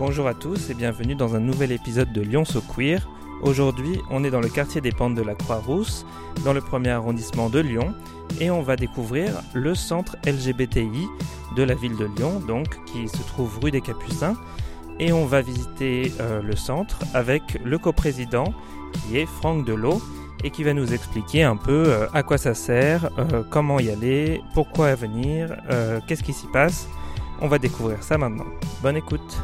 Bonjour 0.00 0.26
à 0.28 0.32
tous 0.32 0.70
et 0.70 0.74
bienvenue 0.74 1.14
dans 1.14 1.34
un 1.36 1.40
nouvel 1.40 1.72
épisode 1.72 2.10
de 2.10 2.22
Lyon 2.22 2.46
So 2.46 2.62
Queer. 2.62 3.06
Aujourd'hui, 3.42 4.00
on 4.08 4.24
est 4.24 4.30
dans 4.30 4.40
le 4.40 4.48
quartier 4.48 4.80
des 4.80 4.92
Pentes 4.92 5.14
de 5.14 5.20
la 5.20 5.34
Croix-Rousse, 5.34 6.06
dans 6.42 6.54
le 6.54 6.62
premier 6.62 6.88
arrondissement 6.88 7.50
de 7.50 7.60
Lyon, 7.60 7.92
et 8.40 8.50
on 8.50 8.62
va 8.62 8.76
découvrir 8.76 9.42
le 9.52 9.74
centre 9.74 10.16
LGBTI 10.24 11.06
de 11.54 11.62
la 11.62 11.74
ville 11.74 11.98
de 11.98 12.06
Lyon, 12.16 12.40
donc 12.40 12.82
qui 12.86 13.08
se 13.08 13.22
trouve 13.24 13.58
rue 13.58 13.70
des 13.70 13.82
Capucins. 13.82 14.36
Et 14.98 15.12
on 15.12 15.26
va 15.26 15.42
visiter 15.42 16.10
euh, 16.18 16.40
le 16.40 16.56
centre 16.56 17.00
avec 17.12 17.60
le 17.62 17.76
coprésident 17.76 18.54
qui 18.94 19.18
est 19.18 19.26
Franck 19.26 19.66
Delot 19.66 20.00
et 20.42 20.50
qui 20.50 20.64
va 20.64 20.72
nous 20.72 20.94
expliquer 20.94 21.42
un 21.42 21.56
peu 21.56 21.84
euh, 21.88 22.06
à 22.14 22.22
quoi 22.22 22.38
ça 22.38 22.54
sert, 22.54 23.10
euh, 23.18 23.42
comment 23.50 23.78
y 23.78 23.90
aller, 23.90 24.40
pourquoi 24.54 24.94
venir, 24.94 25.54
qu'est-ce 26.06 26.22
qui 26.22 26.32
s'y 26.32 26.46
passe. 26.46 26.88
On 27.42 27.48
va 27.48 27.58
découvrir 27.58 28.02
ça 28.02 28.16
maintenant. 28.16 28.46
Bonne 28.82 28.96
écoute. 28.96 29.42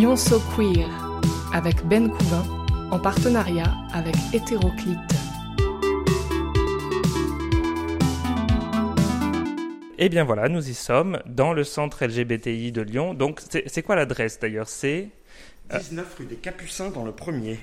Lyon 0.00 0.16
So 0.16 0.40
Queer 0.56 0.88
avec 1.52 1.84
Ben 1.84 2.08
Couvin 2.10 2.42
en 2.90 2.98
partenariat 2.98 3.70
avec 3.92 4.14
Hétéroclite. 4.32 4.96
Et 9.98 10.06
eh 10.06 10.08
bien 10.08 10.24
voilà, 10.24 10.48
nous 10.48 10.70
y 10.70 10.72
sommes 10.72 11.20
dans 11.26 11.52
le 11.52 11.64
centre 11.64 12.02
LGBTI 12.02 12.72
de 12.72 12.80
Lyon. 12.80 13.12
Donc 13.12 13.42
c'est 13.66 13.82
quoi 13.82 13.94
l'adresse 13.94 14.40
d'ailleurs? 14.40 14.70
C'est 14.70 15.10
19 15.70 16.06
euh, 16.06 16.16
rue 16.18 16.24
des 16.24 16.36
Capucins 16.36 16.88
dans 16.88 17.04
le 17.04 17.12
premier. 17.12 17.58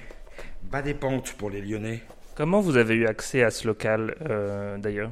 Bas 0.62 0.84
des 0.84 0.94
pentes 0.94 1.34
pour 1.40 1.50
les 1.50 1.62
Lyonnais. 1.62 2.04
Comment 2.36 2.62
vous 2.62 2.78
avez 2.78 2.94
eu 2.94 3.08
accès 3.08 3.42
à 3.42 3.50
ce 3.50 3.66
local 3.66 4.16
euh, 4.30 4.78
d'ailleurs? 4.78 5.12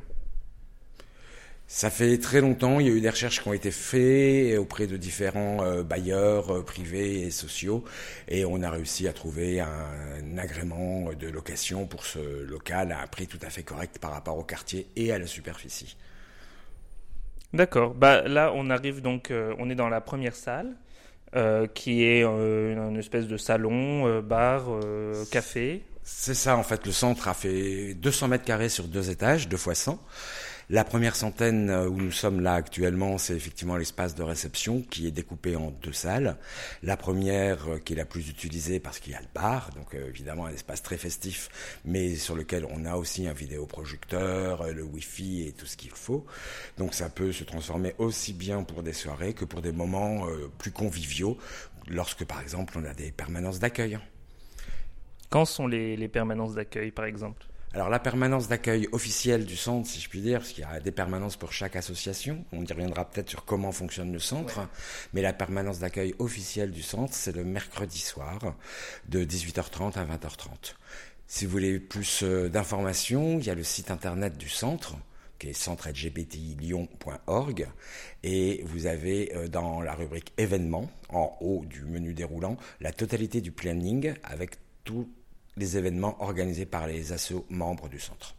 Ça 1.67 1.89
fait 1.89 2.19
très 2.19 2.41
longtemps, 2.41 2.79
il 2.79 2.87
y 2.87 2.89
a 2.91 2.93
eu 2.93 3.01
des 3.01 3.09
recherches 3.09 3.41
qui 3.41 3.47
ont 3.47 3.53
été 3.53 3.71
faites 3.71 4.57
auprès 4.59 4.85
de 4.85 4.97
différents 4.97 5.63
euh, 5.63 5.81
bailleurs 5.81 6.57
euh, 6.57 6.63
privés 6.63 7.21
et 7.21 7.31
sociaux 7.31 7.83
et 8.27 8.45
on 8.45 8.61
a 8.61 8.69
réussi 8.69 9.07
à 9.07 9.13
trouver 9.13 9.61
un, 9.61 10.37
agrément 10.37 11.11
de 11.13 11.27
location 11.27 11.87
pour 11.87 12.05
ce 12.05 12.43
local 12.43 12.91
à 12.91 13.01
un 13.01 13.07
prix 13.07 13.25
tout 13.25 13.39
à 13.41 13.49
fait 13.49 13.63
correct 13.63 13.97
par 13.99 14.11
rapport 14.11 14.37
au 14.37 14.43
quartier 14.43 14.87
et 14.95 15.11
à 15.11 15.17
la 15.17 15.25
superficie. 15.25 15.97
D'accord. 17.51 17.95
Bah 17.95 18.21
là, 18.27 18.51
on 18.53 18.69
arrive 18.69 19.01
donc, 19.01 19.31
euh, 19.31 19.55
on 19.57 19.69
est 19.69 19.75
dans 19.75 19.89
la 19.89 20.01
première 20.01 20.35
salle. 20.35 20.75
qui 21.73 22.03
est 22.03 22.23
une 22.23 22.97
espèce 22.97 23.27
de 23.27 23.35
salon, 23.35 24.21
bar, 24.21 24.79
café. 25.31 25.83
C'est 26.03 26.33
ça, 26.33 26.55
en 26.55 26.63
fait. 26.63 26.85
Le 26.85 26.93
centre 26.93 27.27
a 27.27 27.33
fait 27.33 27.93
200 27.95 28.29
mètres 28.29 28.45
carrés 28.45 28.69
sur 28.69 28.85
deux 28.85 29.09
étages, 29.09 29.49
deux 29.49 29.57
fois 29.57 29.75
100. 29.75 29.99
La 30.71 30.83
première 30.83 31.15
centaine 31.15 31.69
euh, 31.69 31.87
où 31.87 31.97
nous 31.97 32.11
sommes 32.11 32.41
là 32.41 32.55
actuellement, 32.55 33.19
c'est 33.19 33.35
effectivement 33.35 33.77
l'espace 33.77 34.15
de 34.15 34.23
réception 34.23 34.81
qui 34.81 35.05
est 35.05 35.11
découpé 35.11 35.55
en 35.55 35.69
deux 35.69 35.93
salles. 35.93 36.37
La 36.81 36.97
première 36.97 37.69
euh, 37.69 37.77
qui 37.77 37.93
est 37.93 37.95
la 37.95 38.05
plus 38.05 38.29
utilisée 38.29 38.79
parce 38.79 38.97
qu'il 38.97 39.13
y 39.13 39.15
a 39.15 39.21
le 39.21 39.27
bar, 39.31 39.69
donc 39.75 39.93
euh, 39.93 40.09
évidemment 40.09 40.47
un 40.47 40.51
espace 40.51 40.81
très 40.81 40.97
festif, 40.97 41.49
mais 41.85 42.15
sur 42.15 42.35
lequel 42.35 42.65
on 42.71 42.85
a 42.85 42.95
aussi 42.95 43.27
un 43.27 43.33
vidéoprojecteur, 43.33 44.73
le 44.73 44.81
wifi 44.81 45.43
et 45.47 45.51
tout 45.51 45.67
ce 45.67 45.77
qu'il 45.77 45.91
faut. 45.91 46.25
Donc 46.79 46.95
ça 46.95 47.09
peut 47.09 47.31
se 47.31 47.43
transformer 47.43 47.93
aussi 47.99 48.33
bien 48.33 48.63
pour 48.63 48.81
des 48.81 48.93
soirées 48.93 49.33
que 49.33 49.45
pour 49.45 49.61
des 49.61 49.71
moments 49.71 50.25
plus 50.57 50.71
conviviaux, 50.71 51.37
lorsque 51.87 52.25
par 52.25 52.41
exemple 52.41 52.79
on 52.79 52.85
a 52.85 52.93
des 52.95 53.11
permanences 53.11 53.59
d'accueil. 53.59 53.99
Quand 55.29 55.45
sont 55.45 55.67
les 55.67 56.07
permanences 56.07 56.55
d'accueil 56.55 56.89
par 56.89 57.05
exemple? 57.05 57.45
Alors 57.75 57.89
la 57.89 57.99
permanence 57.99 58.47
d'accueil 58.47 58.87
officielle 58.93 59.45
du 59.45 59.57
centre, 59.57 59.85
si 59.85 59.99
je 59.99 60.07
puis 60.07 60.21
dire, 60.21 60.39
parce 60.39 60.53
qu'il 60.53 60.63
y 60.63 60.65
a 60.65 60.79
des 60.79 60.93
permanences 60.93 61.35
pour 61.35 61.51
chaque 61.51 61.75
association, 61.75 62.45
on 62.53 62.63
y 62.63 62.71
reviendra 62.71 63.03
peut-être 63.03 63.29
sur 63.29 63.43
comment 63.43 63.73
fonctionne 63.73 64.13
le 64.13 64.19
centre, 64.19 64.61
mais 65.11 65.21
la 65.21 65.33
permanence 65.33 65.79
d'accueil 65.79 66.15
officielle 66.19 66.71
du 66.71 66.81
centre, 66.81 67.13
c'est 67.13 67.35
le 67.35 67.43
mercredi 67.43 67.99
soir 67.99 68.55
de 69.09 69.25
18h30 69.25 69.95
à 69.95 70.05
20h30. 70.05 70.75
Si 71.27 71.45
vous 71.45 71.51
voulez 71.51 71.81
plus 71.81 72.23
euh, 72.23 72.47
d'informations, 72.47 73.39
il 73.39 73.45
y 73.45 73.49
a 73.49 73.55
le 73.55 73.63
site 73.63 73.91
internet 73.91 74.37
du 74.37 74.47
centre, 74.47 74.95
qui 75.37 75.49
est 75.49 75.53
centre-lgbt-lyon.org 75.53 77.67
et 78.23 78.63
vous 78.67 78.85
avez 78.85 79.35
euh, 79.35 79.49
dans 79.49 79.81
la 79.81 79.95
rubrique 79.95 80.31
événements, 80.37 80.89
en 81.09 81.35
haut 81.41 81.65
du 81.65 81.83
menu 81.83 82.13
déroulant, 82.13 82.55
la 82.79 82.93
totalité 82.93 83.41
du 83.41 83.51
planning 83.51 84.13
avec 84.23 84.51
tout 84.85 85.09
les 85.57 85.77
événements 85.77 86.21
organisés 86.21 86.65
par 86.65 86.87
les 86.87 87.11
assos 87.11 87.45
membres 87.49 87.89
du 87.89 87.99
centre. 87.99 88.35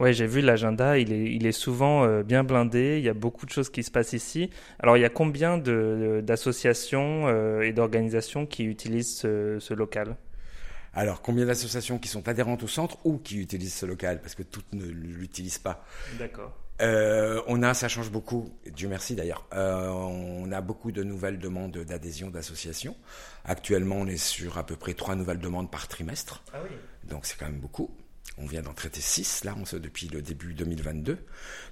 Oui, 0.00 0.14
j'ai 0.14 0.26
vu 0.26 0.40
l'agenda, 0.40 0.96
il 0.96 1.12
est, 1.12 1.34
il 1.34 1.44
est 1.44 1.52
souvent 1.52 2.04
euh, 2.04 2.22
bien 2.22 2.44
blindé, 2.44 2.98
il 2.98 3.04
y 3.04 3.08
a 3.08 3.14
beaucoup 3.14 3.46
de 3.46 3.50
choses 3.50 3.68
qui 3.68 3.82
se 3.82 3.90
passent 3.90 4.12
ici. 4.12 4.48
Alors, 4.78 4.96
il 4.96 5.00
y 5.00 5.04
a 5.04 5.08
combien 5.08 5.58
d'associations 5.58 7.26
euh, 7.26 7.62
et 7.62 7.72
d'organisations 7.72 8.46
qui 8.46 8.64
utilisent 8.64 9.16
ce, 9.18 9.74
local? 9.74 10.16
Alors, 10.94 11.20
combien 11.20 11.46
d'associations 11.46 11.98
qui 11.98 12.08
sont 12.08 12.28
adhérentes 12.28 12.62
au 12.62 12.68
centre 12.68 12.98
ou 13.04 13.18
qui 13.18 13.40
utilisent 13.40 13.74
ce 13.74 13.86
local? 13.86 14.20
Parce 14.20 14.36
que 14.36 14.44
toutes 14.44 14.72
ne 14.72 14.86
l'utilisent 14.86 15.58
pas. 15.58 15.84
D'accord. 16.16 16.56
Euh, 16.80 17.42
on 17.48 17.62
a, 17.62 17.74
ça 17.74 17.88
change 17.88 18.10
beaucoup, 18.10 18.50
Dieu 18.66 18.88
merci 18.88 19.14
d'ailleurs, 19.14 19.46
euh, 19.52 19.88
on 19.88 20.52
a 20.52 20.60
beaucoup 20.60 20.92
de 20.92 21.02
nouvelles 21.02 21.38
demandes 21.38 21.78
d'adhésion 21.78 22.30
d'associations. 22.30 22.96
Actuellement, 23.44 23.96
on 23.96 24.06
est 24.06 24.16
sur 24.16 24.58
à 24.58 24.64
peu 24.64 24.76
près 24.76 24.94
trois 24.94 25.16
nouvelles 25.16 25.40
demandes 25.40 25.70
par 25.70 25.88
trimestre. 25.88 26.42
Ah 26.52 26.58
oui. 26.62 26.76
Donc 27.04 27.26
c'est 27.26 27.36
quand 27.36 27.46
même 27.46 27.60
beaucoup. 27.60 27.90
On 28.40 28.46
vient 28.46 28.62
d'en 28.62 28.74
traiter 28.74 29.00
six, 29.00 29.42
là, 29.42 29.56
on 29.58 29.64
sait, 29.64 29.80
depuis 29.80 30.06
le 30.06 30.22
début 30.22 30.54
2022. 30.54 31.18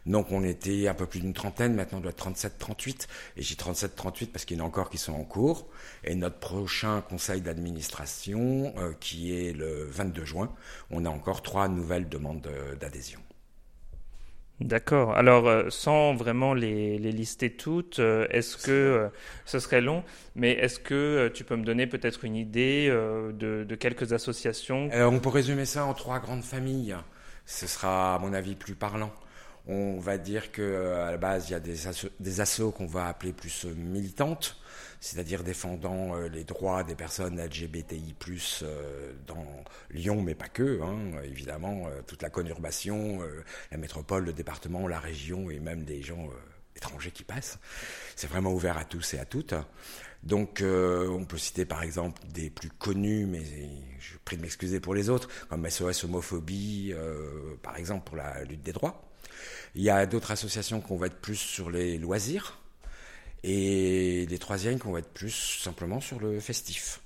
Donc 0.07 0.33
on 0.33 0.43
était 0.43 0.89
un 0.89 0.95
peu 0.95 1.07
plus 1.07 1.21
d'une 1.21 1.35
trentaine, 1.35 1.75
maintenant 1.75 1.99
on 1.99 2.01
doit 2.01 2.11
être 2.11 2.17
37, 2.17 2.59
38. 2.59 3.07
Et 3.37 3.43
j'ai 3.43 3.55
37, 3.55 3.95
38 3.95 4.33
parce 4.33 4.45
qu'il 4.45 4.57
y 4.57 4.61
en 4.61 4.65
a 4.65 4.67
encore 4.67 4.91
qui 4.91 4.99
sont 4.99 5.13
en 5.13 5.23
cours. 5.23 5.69
Et 6.03 6.17
notre 6.17 6.41
prochain 6.41 7.03
conseil 7.03 7.41
d'administration, 7.41 8.75
euh, 8.79 8.93
qui 8.99 9.33
est 9.33 9.53
le 9.53 9.85
22 9.85 10.25
juin, 10.25 10.53
on 10.91 11.05
a 11.05 11.11
encore 11.11 11.43
trois 11.43 11.69
nouvelles 11.69 12.09
demandes 12.09 12.49
d'adhésion. 12.81 13.21
D'accord. 14.61 15.15
Alors, 15.15 15.49
euh, 15.49 15.69
sans 15.69 16.15
vraiment 16.15 16.55
les, 16.55 16.99
lister 16.99 17.51
toutes, 17.51 17.99
euh, 17.99 18.27
est-ce 18.31 18.57
que 18.57 18.71
euh, 18.71 19.09
ce 19.45 19.59
serait 19.59 19.83
long, 19.83 20.03
mais 20.35 20.53
est-ce 20.53 20.81
que 20.81 21.31
tu 21.35 21.45
peux 21.45 21.57
me 21.57 21.65
donner 21.65 21.87
peut-être 21.87 22.25
une 22.25 22.37
idée 22.37 22.89
de, 22.89 23.75
quelques 23.79 24.15
associations? 24.15 24.89
On 24.93 25.19
peut 25.19 25.29
résumer 25.29 25.67
ça 25.67 25.85
en 25.85 25.93
trois 25.93 26.21
grandes 26.21 26.43
familles. 26.43 26.97
Ce 27.45 27.67
sera, 27.67 28.15
à 28.15 28.19
mon 28.19 28.33
avis, 28.33 28.55
plus 28.55 28.75
parlant. 28.75 29.13
On 29.69 29.99
va 29.99 30.17
dire 30.17 30.53
que 30.53 30.95
à 30.95 31.11
la 31.11 31.17
base, 31.19 31.51
il 31.51 31.53
y 31.53 31.57
a 31.57 31.61
des, 31.61 32.41
assos 32.41 32.71
qu'on 32.71 32.87
va 32.87 33.09
appeler 33.09 33.33
plus 33.33 33.67
militantes 33.67 34.57
c'est-à-dire 35.01 35.45
défendant 35.45 36.17
euh, 36.17 36.29
les 36.29 36.45
droits 36.45 36.85
des 36.85 36.95
personnes 36.95 37.41
LGBTI+, 37.41 38.15
euh, 38.63 39.13
dans 39.27 39.47
Lyon, 39.91 40.23
mais 40.23 40.35
pas 40.35 40.49
que, 40.49 40.81
hein, 40.83 41.21
évidemment, 41.25 41.87
euh, 41.87 42.03
toute 42.07 42.23
la 42.23 42.31
conurbation, 42.31 43.21
la 43.71 43.79
métropole, 43.79 44.25
le 44.25 44.33
département, 44.33 44.89
la 44.89 45.01
région, 45.01 45.51
et 45.51 45.61
même 45.61 45.85
des 45.85 46.03
gens 46.03 46.29
étrangers 46.75 47.11
qui 47.11 47.25
passent. 47.25 47.59
C'est 48.15 48.29
vraiment 48.29 48.53
ouvert 48.53 48.79
à 48.79 48.85
tous 48.85 49.15
et 49.15 49.19
à 49.19 49.25
toutes. 49.25 49.55
Donc, 50.23 50.63
on 50.63 51.25
peut 51.25 51.39
citer 51.39 51.65
par 51.65 51.83
exemple 51.83 52.21
des 52.29 52.51
plus 52.51 52.71
connus, 52.71 53.27
mais 53.27 53.43
je 53.99 54.17
prie 54.25 54.37
de 54.37 54.43
m'excuser 54.43 54.81
pour 54.81 54.95
les 54.95 55.09
autres, 55.09 55.29
comme 55.49 55.69
SOS 55.69 56.05
Homophobie, 56.05 56.95
par 57.63 57.77
exemple, 57.77 58.05
pour 58.05 58.17
la 58.17 58.45
lutte 58.45 58.63
des 58.63 58.73
droits. 58.73 59.09
Il 59.75 59.83
y 59.83 59.91
a 59.91 60.07
d'autres 60.07 60.31
associations 60.31 60.81
qui 60.81 60.89
vont 60.89 61.05
être 61.05 61.21
plus 61.21 61.37
sur 61.37 61.71
les 61.71 61.99
loisirs, 61.99 62.59
et 63.47 64.27
les 64.29 64.39
troisièmes 64.39 64.79
qui 64.81 64.87
vont 64.87 64.99
être 64.99 65.13
plus 65.13 65.61
simplement 65.63 66.01
sur 66.01 66.19
le 66.19 66.41
festif. 66.41 67.01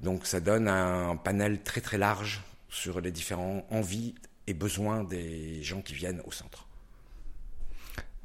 Donc 0.00 0.26
ça 0.26 0.40
donne 0.40 0.66
un 0.66 1.14
panel 1.16 1.62
très 1.62 1.82
très 1.82 1.98
large 1.98 2.42
sur 2.70 3.00
les 3.00 3.12
différents 3.12 3.66
envies 3.70 4.14
et 4.46 4.54
besoins 4.54 5.04
des 5.04 5.62
gens 5.62 5.82
qui 5.82 5.94
viennent 5.94 6.22
au 6.24 6.32
centre. 6.32 6.66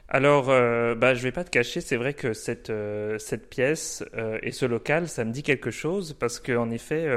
Alors, 0.07 0.49
euh, 0.49 0.95
bah, 0.95 1.13
je 1.13 1.21
vais 1.21 1.31
pas 1.31 1.43
te 1.43 1.51
cacher, 1.51 1.81
c'est 1.81 1.95
vrai 1.95 2.15
que 2.15 2.33
cette, 2.33 2.71
euh, 2.71 3.19
cette 3.19 3.47
pièce 3.47 4.03
euh, 4.15 4.39
et 4.41 4.51
ce 4.51 4.65
local, 4.65 5.07
ça 5.07 5.23
me 5.23 5.31
dit 5.31 5.43
quelque 5.43 5.69
chose 5.69 6.15
parce 6.19 6.39
qu'en 6.39 6.71
effet, 6.71 7.07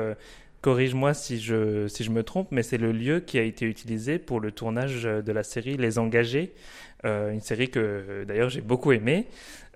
corrige-moi 0.63 1.13
si 1.13 1.39
je, 1.39 1.87
si 1.89 2.05
je 2.05 2.11
me 2.11 2.23
trompe, 2.23 2.49
mais 2.51 2.63
c'est 2.63 2.79
le 2.79 2.93
lieu 2.93 3.21
qui 3.21 3.39
a 3.39 3.43
été 3.43 3.67
utilisé 3.67 4.19
pour 4.19 4.41
le 4.41 4.51
tournage 4.53 5.03
de 5.03 5.33
la 5.33 5.43
série 5.43 5.77
Les 5.77 5.99
Engagés, 5.99 6.55
une 7.05 7.41
série 7.41 7.69
que 7.69 8.25
d'ailleurs 8.27 8.49
j'ai 8.49 8.61
beaucoup 8.61 8.93
aimée. 8.93 9.27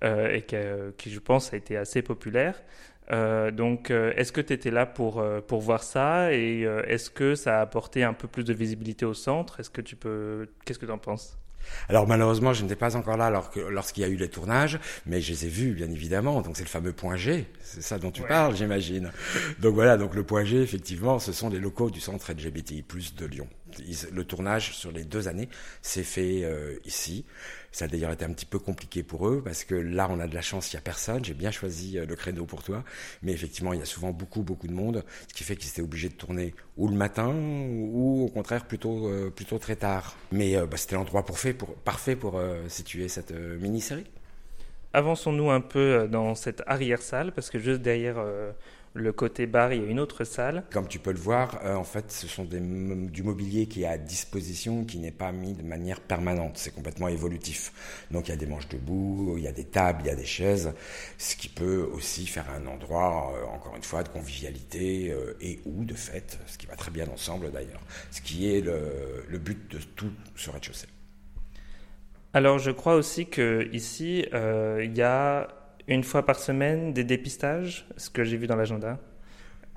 Euh, 0.05 0.35
et 0.35 0.43
qui, 0.97 1.11
je 1.11 1.19
pense, 1.19 1.53
a 1.53 1.57
été 1.57 1.77
assez 1.77 2.03
populaire. 2.03 2.63
Euh, 3.13 3.51
donc, 3.51 3.91
euh, 3.91 4.13
est-ce 4.17 4.33
que 4.33 4.41
tu 4.41 4.53
étais 4.53 4.71
là 4.71 4.85
pour, 4.85 5.25
pour 5.47 5.61
voir 5.61 5.83
ça 5.83 6.33
et 6.33 6.63
est-ce 6.87 7.11
que 7.11 7.35
ça 7.35 7.59
a 7.59 7.63
apporté 7.63 8.03
un 8.05 8.13
peu 8.13 8.29
plus 8.29 8.45
de 8.45 8.53
visibilité 8.53 9.05
au 9.07 9.15
centre? 9.15 9.61
Est-ce 9.61 9.71
que 9.71 9.81
tu 9.81 9.97
peux, 9.97 10.49
qu'est-ce 10.65 10.79
que 10.79 10.87
tu 10.87 10.93
en 10.93 10.99
penses? 10.99 11.39
Alors 11.89 12.07
malheureusement, 12.07 12.53
je 12.53 12.63
n'étais 12.63 12.77
pas 12.77 12.97
encore 12.97 13.17
là 13.17 13.31
lorsqu'il 13.71 14.03
y 14.03 14.07
a 14.07 14.09
eu 14.09 14.17
les 14.17 14.29
tournages, 14.29 14.79
mais 15.07 15.21
je 15.21 15.33
les 15.33 15.47
ai 15.47 15.49
vus 15.49 15.73
bien 15.73 15.91
évidemment. 15.91 16.41
Donc 16.43 16.57
c'est 16.57 16.65
le 16.65 16.69
fameux 16.69 16.93
point 16.93 17.17
G, 17.17 17.47
c'est 17.63 17.83
ça 17.83 17.99
dont 17.99 18.11
tu 18.11 18.23
parles, 18.23 18.57
j'imagine. 18.57 19.13
Donc 19.61 19.75
voilà, 19.75 19.97
donc 19.97 20.15
le 20.15 20.25
point 20.25 20.45
G, 20.45 20.61
effectivement, 20.61 21.19
ce 21.19 21.33
sont 21.33 21.49
les 21.49 21.59
locaux 21.59 21.91
du 21.91 22.01
centre 22.01 22.33
LGBTI+ 22.33 22.85
de 23.17 23.27
Lyon, 23.27 23.49
le 24.13 24.25
tournage 24.25 24.75
sur 24.75 24.93
les 24.93 25.05
deux 25.05 25.29
années 25.29 25.49
s'est 25.83 26.03
fait 26.03 26.45
euh, 26.45 26.77
ici. 26.85 27.25
Ça 27.77 27.85
a 27.85 27.89
d'ailleurs 27.89 28.13
été 28.13 28.25
un 28.25 28.33
petit 28.33 28.47
peu 28.47 28.59
compliqué 28.59 29.03
pour 29.03 29.29
eux 29.29 29.43
parce 29.45 29.65
que 29.65 29.75
là, 29.75 30.09
on 30.11 30.19
a 30.19 30.27
de 30.27 30.35
la 30.35 30.41
chance, 30.41 30.73
il 30.73 30.77
n'y 30.77 30.79
a 30.79 30.81
personne. 30.81 31.23
J'ai 31.23 31.35
bien 31.35 31.51
choisi 31.51 31.99
euh, 31.99 32.07
le 32.07 32.17
créneau 32.17 32.47
pour 32.47 32.63
toi. 32.63 32.83
Mais 33.23 33.33
effectivement, 33.33 33.75
il 33.75 33.81
y 33.81 33.83
a 33.83 33.85
souvent 33.85 34.13
beaucoup, 34.13 34.41
beaucoup 34.41 34.67
de 34.67 34.73
monde, 34.73 35.05
ce 35.29 35.35
qui 35.35 35.45
fait 35.45 35.57
qu'ils 35.57 35.69
étaient 35.69 35.83
obligés 35.83 36.09
de 36.09 36.15
tourner 36.15 36.55
ou 36.79 36.89
le 36.89 36.95
matin 36.95 37.35
ou 37.35 38.25
au 38.25 38.29
contraire 38.29 38.65
plutôt, 38.65 39.09
euh, 39.09 39.29
plutôt 39.29 39.59
très 39.59 39.77
tard. 39.77 40.17
Mais 40.33 40.57
bah, 40.57 40.79
c'était 40.79 40.95
l'endroit 40.95 41.27
parfait 41.27 42.17
pour 42.17 42.41
situer 42.69 43.09
cette 43.09 43.33
mini-série. 43.33 44.07
Avançons-nous 44.95 45.51
un 45.51 45.61
peu 45.61 46.09
dans 46.11 46.35
cette 46.35 46.63
arrière-salle 46.67 47.33
parce 47.33 47.51
que 47.51 47.59
juste 47.59 47.83
derrière 47.83 48.17
le 48.97 49.13
côté 49.13 49.47
bar, 49.47 49.73
il 49.73 49.83
y 49.83 49.87
a 49.87 49.89
une 49.89 50.01
autre 50.01 50.25
salle. 50.25 50.65
Comme 50.71 50.89
tu 50.89 50.99
peux 50.99 51.13
le 51.13 51.19
voir, 51.19 51.61
euh, 51.65 51.75
en 51.75 51.85
fait, 51.85 52.11
ce 52.11 52.27
sont 52.27 52.45
des, 52.45 52.61
du 52.61 53.23
mobilier 53.23 53.67
qui 53.67 53.83
est 53.83 53.87
à 53.87 53.99
disposition, 53.99 54.85
qui 54.85 54.99
n'est 54.99 55.13
pas 55.13 55.33
mis 55.33 55.53
de 55.53 55.63
manière 55.63 56.01
permanente. 56.01 56.57
C'est 56.57 56.75
complètement 56.75 57.09
évolutif. 57.09 57.73
Donc 58.11 58.29
il 58.29 58.31
y 58.31 58.35
a 58.35 58.37
des 58.37 58.47
manches 58.47 58.69
debout, 58.69 59.35
il 59.37 59.45
y 59.45 59.49
a 59.49 59.53
des 59.53 59.65
tables, 59.65 60.01
il 60.05 60.07
y 60.07 60.11
a 60.11 60.17
des 60.17 60.25
chaises, 60.25 60.73
ce 61.19 61.37
qui 61.37 61.49
peut 61.49 61.89
aussi 61.93 62.27
faire 62.27 62.47
un 62.51 62.67
endroit, 62.67 63.33
euh, 63.37 63.47
encore 63.55 63.77
une 63.77 63.83
fois, 63.83 64.03
de 64.03 64.09
convivialité 64.09 65.11
euh, 65.11 65.37
et 65.41 65.61
ou 65.65 65.85
de 65.85 65.95
fête, 65.95 66.39
ce 66.47 66.59
qui 66.59 66.67
va 66.67 66.77
très 66.77 66.91
bien 66.91 67.07
ensemble 67.09 67.51
d'ailleurs, 67.53 67.83
ce 68.11 68.21
qui 68.21 68.53
est 68.53 68.61
le, 68.61 69.25
le 69.29 69.39
but 69.39 69.71
de 69.71 69.79
tout 69.79 70.11
ce 70.35 70.51
rez-de-chaussée. 70.51 70.89
Alors 72.33 72.59
je 72.59 72.71
crois 72.71 72.97
aussi 72.97 73.27
que 73.27 73.69
ici 73.73 74.27
il 74.33 74.95
y 74.95 75.03
a 75.03 75.49
une 75.89 76.05
fois 76.05 76.25
par 76.25 76.39
semaine 76.39 76.93
des 76.93 77.05
dépistages, 77.05 77.87
ce 77.97 78.11
que 78.11 78.25
j'ai 78.25 78.37
vu 78.37 78.47
dans 78.47 78.57
l'agenda 78.57 78.99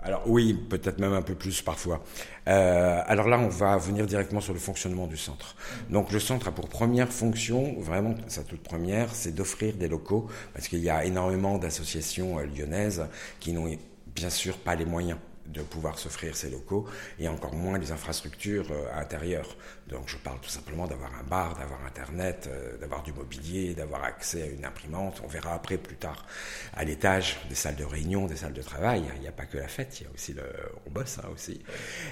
alors 0.01 0.23
oui, 0.27 0.53
peut-être 0.53 0.99
même 0.99 1.13
un 1.13 1.21
peu 1.21 1.35
plus 1.35 1.61
parfois. 1.61 2.01
Euh, 2.47 3.01
alors 3.05 3.27
là, 3.27 3.37
on 3.37 3.49
va 3.49 3.77
venir 3.77 4.05
directement 4.05 4.39
sur 4.39 4.53
le 4.53 4.59
fonctionnement 4.59 5.07
du 5.07 5.17
centre. 5.17 5.55
Donc 5.89 6.11
le 6.11 6.19
centre 6.19 6.47
a 6.47 6.51
pour 6.51 6.69
première 6.69 7.11
fonction, 7.11 7.75
vraiment 7.79 8.15
sa 8.27 8.43
toute 8.43 8.63
première, 8.63 9.13
c'est 9.13 9.35
d'offrir 9.35 9.73
des 9.73 9.89
locaux, 9.89 10.27
parce 10.53 10.69
qu'il 10.69 10.79
y 10.79 10.89
a 10.89 11.03
énormément 11.03 11.57
d'associations 11.57 12.39
euh, 12.39 12.45
lyonnaises 12.45 13.07
qui 13.41 13.51
n'ont 13.51 13.69
bien 14.15 14.29
sûr 14.29 14.57
pas 14.57 14.75
les 14.75 14.85
moyens 14.85 15.17
de 15.47 15.61
pouvoir 15.61 15.97
s'offrir 15.97 16.35
ces 16.35 16.49
locaux 16.49 16.85
et 17.17 17.27
encore 17.27 17.55
moins 17.55 17.77
les 17.77 17.91
infrastructures 17.91 18.71
euh, 18.71 18.99
intérieures. 18.99 19.55
Donc 19.89 20.03
je 20.07 20.17
parle 20.17 20.39
tout 20.39 20.49
simplement 20.49 20.87
d'avoir 20.87 21.11
un 21.15 21.23
bar, 21.23 21.57
d'avoir 21.57 21.83
Internet, 21.85 22.47
euh, 22.51 22.77
d'avoir 22.77 23.01
du 23.03 23.11
mobilier, 23.11 23.73
d'avoir 23.73 24.03
accès 24.03 24.43
à 24.43 24.45
une 24.45 24.63
imprimante. 24.63 25.21
On 25.23 25.27
verra 25.27 25.53
après 25.53 25.77
plus 25.77 25.95
tard 25.95 26.25
à 26.73 26.83
l'étage 26.83 27.37
des 27.49 27.55
salles 27.55 27.75
de 27.75 27.83
réunion, 27.83 28.27
des 28.27 28.35
salles 28.35 28.53
de 28.53 28.61
travail. 28.61 29.03
Il 29.15 29.21
n'y 29.21 29.27
a 29.27 29.31
pas 29.31 29.45
que 29.45 29.57
la 29.57 29.67
fête, 29.67 29.99
il 29.99 30.03
y 30.03 30.07
a 30.07 30.09
aussi 30.13 30.33
le... 30.33 30.43
On 30.87 30.91
bosse 30.91 31.17
hein, 31.19 31.27
aussi. 31.33 31.61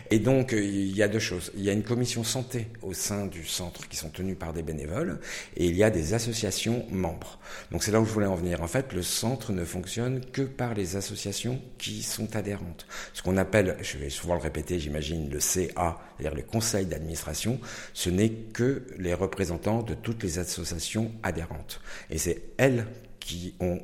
Et 0.09 0.19
donc 0.19 0.53
euh, 0.53 0.61
il 0.61 0.95
y 0.95 1.03
a 1.03 1.07
deux 1.07 1.19
choses. 1.19 1.51
Il 1.55 1.61
y 1.61 1.69
a 1.69 1.73
une 1.73 1.83
commission 1.83 2.23
santé 2.23 2.67
au 2.81 2.93
sein 2.93 3.27
du 3.27 3.45
centre 3.45 3.87
qui 3.87 3.95
sont 3.95 4.09
tenues 4.09 4.35
par 4.35 4.53
des 4.53 4.63
bénévoles 4.63 5.19
et 5.55 5.65
il 5.65 5.75
y 5.75 5.83
a 5.83 5.89
des 5.89 6.13
associations 6.13 6.85
membres. 6.89 7.39
Donc 7.71 7.83
c'est 7.83 7.91
là 7.91 8.01
où 8.01 8.05
je 8.05 8.11
voulais 8.11 8.25
en 8.25 8.35
venir. 8.35 8.61
En 8.61 8.67
fait, 8.67 8.93
le 8.93 9.03
centre 9.03 9.51
ne 9.51 9.65
fonctionne 9.65 10.21
que 10.31 10.41
par 10.41 10.73
les 10.73 10.95
associations 10.95 11.61
qui 11.77 12.01
sont 12.03 12.35
adhérentes. 12.35 12.87
Ce 13.13 13.21
qu'on 13.21 13.37
appelle, 13.37 13.77
je 13.81 13.97
vais 13.97 14.09
souvent 14.09 14.35
le 14.35 14.41
répéter, 14.41 14.79
j'imagine, 14.79 15.29
le 15.29 15.39
CA, 15.39 15.99
c'est-à-dire 16.17 16.35
le 16.35 16.43
conseil 16.43 16.85
d'administration, 16.85 17.59
ce 17.93 18.09
n'est 18.09 18.29
que 18.29 18.83
les 18.97 19.13
représentants 19.13 19.83
de 19.83 19.93
toutes 19.93 20.23
les 20.23 20.39
associations 20.39 21.11
adhérentes. 21.23 21.81
Et 22.09 22.17
c'est 22.17 22.43
elles 22.57 22.87
qui 23.19 23.55
ont 23.59 23.81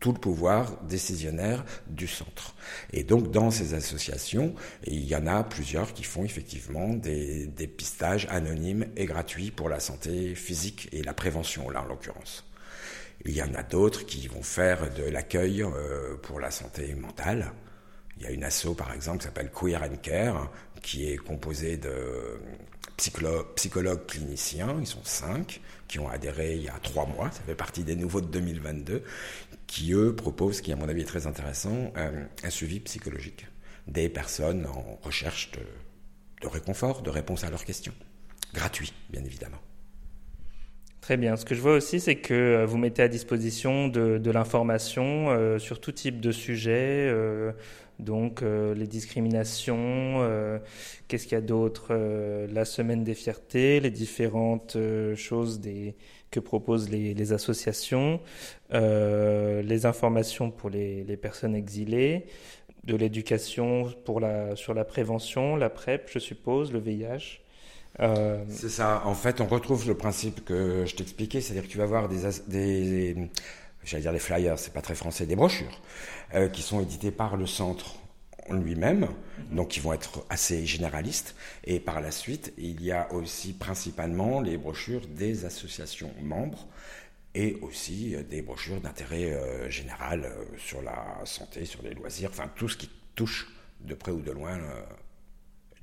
tout 0.00 0.12
le 0.12 0.18
pouvoir 0.18 0.82
décisionnaire 0.84 1.64
du 1.86 2.08
centre. 2.08 2.54
Et 2.92 3.04
donc 3.04 3.30
dans 3.30 3.50
ces 3.50 3.74
associations, 3.74 4.54
il 4.86 5.04
y 5.04 5.14
en 5.14 5.26
a 5.26 5.44
plusieurs 5.44 5.92
qui 5.92 6.04
font 6.04 6.24
effectivement 6.24 6.88
des 6.88 7.46
dépistages 7.46 8.26
anonymes 8.30 8.86
et 8.96 9.04
gratuits 9.04 9.50
pour 9.50 9.68
la 9.68 9.78
santé 9.78 10.34
physique 10.34 10.88
et 10.92 11.02
la 11.02 11.12
prévention, 11.12 11.68
là 11.68 11.82
en 11.82 11.84
l'occurrence. 11.84 12.46
Il 13.26 13.32
y 13.32 13.42
en 13.42 13.54
a 13.54 13.62
d'autres 13.62 14.06
qui 14.06 14.26
vont 14.26 14.42
faire 14.42 14.92
de 14.94 15.02
l'accueil 15.02 15.62
euh, 15.62 16.16
pour 16.22 16.40
la 16.40 16.50
santé 16.50 16.94
mentale. 16.94 17.52
Il 18.16 18.22
y 18.22 18.26
a 18.26 18.30
une 18.30 18.44
asso 18.44 18.74
par 18.76 18.94
exemple 18.94 19.18
qui 19.18 19.24
s'appelle 19.24 19.50
Queer 19.50 19.82
and 19.82 19.96
Care, 20.02 20.50
qui 20.82 21.10
est 21.10 21.16
composée 21.16 21.76
de 21.76 22.40
psychologues 22.96 24.06
cliniciens, 24.06 24.76
ils 24.78 24.86
sont 24.86 25.04
cinq, 25.04 25.60
qui 25.88 25.98
ont 25.98 26.08
adhéré 26.08 26.56
il 26.56 26.62
y 26.62 26.68
a 26.68 26.78
trois 26.82 27.06
mois, 27.06 27.30
ça 27.30 27.40
fait 27.46 27.54
partie 27.54 27.82
des 27.82 27.96
nouveaux 27.96 28.20
de 28.20 28.26
2022, 28.26 29.02
qui 29.66 29.92
eux 29.92 30.14
proposent, 30.14 30.60
qui 30.60 30.72
à 30.72 30.76
mon 30.76 30.88
avis 30.88 31.02
est 31.02 31.06
très 31.06 31.26
intéressant, 31.26 31.92
euh, 31.96 32.24
un 32.42 32.50
suivi 32.50 32.80
psychologique 32.80 33.46
des 33.86 34.08
personnes 34.08 34.66
en 34.66 34.98
recherche 35.02 35.50
de, 35.52 36.46
réconfort, 36.46 37.02
de 37.02 37.10
réponse 37.10 37.44
à 37.44 37.50
leurs 37.50 37.64
questions. 37.64 37.94
Gratuit, 38.54 38.92
bien 39.10 39.24
évidemment. 39.24 39.58
Très 41.00 41.16
bien. 41.16 41.36
Ce 41.36 41.44
que 41.44 41.54
je 41.54 41.60
vois 41.60 41.74
aussi, 41.74 41.98
c'est 41.98 42.16
que 42.16 42.34
euh, 42.34 42.66
vous 42.66 42.76
mettez 42.76 43.02
à 43.02 43.08
disposition 43.08 43.88
de, 43.88 44.30
l'information 44.30 45.30
euh, 45.30 45.58
sur 45.58 45.80
tout 45.80 45.92
type 45.92 46.20
de 46.20 46.30
sujet, 46.30 47.10
donc 48.00 48.42
euh, 48.42 48.74
les 48.74 48.86
discriminations, 48.86 49.76
euh, 49.78 50.58
qu'est-ce 51.08 51.24
qu'il 51.24 51.34
y 51.34 51.38
a 51.38 51.40
d'autre 51.40 51.88
euh, 51.90 52.46
La 52.50 52.64
semaine 52.64 53.04
des 53.04 53.14
fiertés, 53.14 53.80
les 53.80 53.90
différentes 53.90 54.76
choses 55.14 55.60
que 56.30 56.40
proposent 56.40 56.88
les, 56.90 57.32
associations, 57.32 58.20
les 58.72 59.86
informations 59.86 60.50
pour 60.50 60.70
les, 60.70 61.16
personnes 61.16 61.54
exilées, 61.54 62.26
de 62.84 62.96
l'éducation 62.96 63.92
pour 64.04 64.20
la, 64.20 64.56
sur 64.56 64.74
la 64.74 64.84
prévention, 64.84 65.56
la 65.56 65.70
PrEP, 65.70 66.08
je 66.12 66.18
suppose, 66.18 66.72
le 66.72 66.78
VIH. 66.78 67.40
C'est 68.48 68.68
ça. 68.68 69.02
En 69.04 69.14
fait, 69.14 69.40
on 69.40 69.46
retrouve 69.46 69.86
le 69.86 69.96
principe 69.96 70.44
que 70.44 70.84
je 70.86 70.94
t'expliquais, 70.94 71.40
c'est-à-dire 71.40 71.64
que 71.64 71.72
tu 71.72 71.78
vas 71.78 71.84
avoir 71.84 72.08
des, 72.08 73.16
j'allais 73.84 74.02
dire 74.02 74.12
des 74.12 74.18
flyers, 74.18 74.58
c'est 74.58 74.72
pas 74.72 74.82
très 74.82 74.94
français, 74.94 75.26
des 75.26 75.36
brochures, 75.36 75.80
euh, 76.34 76.48
qui 76.48 76.62
sont 76.62 76.80
éditées 76.80 77.10
par 77.10 77.36
le 77.36 77.46
centre 77.46 77.96
lui-même, 78.50 79.08
donc 79.50 79.68
qui 79.68 79.80
vont 79.80 79.92
être 79.92 80.24
assez 80.28 80.66
généralistes. 80.66 81.34
Et 81.64 81.80
par 81.80 82.00
la 82.00 82.10
suite, 82.10 82.52
il 82.58 82.82
y 82.82 82.92
a 82.92 83.12
aussi 83.12 83.52
principalement 83.52 84.40
les 84.40 84.56
brochures 84.56 85.06
des 85.06 85.44
associations 85.44 86.12
membres 86.22 86.66
et 87.34 87.58
aussi 87.62 88.14
euh, 88.14 88.22
des 88.22 88.42
brochures 88.42 88.80
d'intérêt 88.80 89.32
euh, 89.32 89.70
général 89.70 90.24
euh, 90.24 90.44
sur 90.58 90.82
la 90.82 91.20
santé, 91.24 91.64
sur 91.64 91.82
les 91.82 91.94
loisirs, 91.94 92.30
enfin 92.30 92.50
tout 92.56 92.68
ce 92.68 92.76
qui 92.76 92.90
touche 93.14 93.48
de 93.80 93.94
près 93.94 94.12
ou 94.12 94.20
de 94.20 94.30
loin 94.30 94.58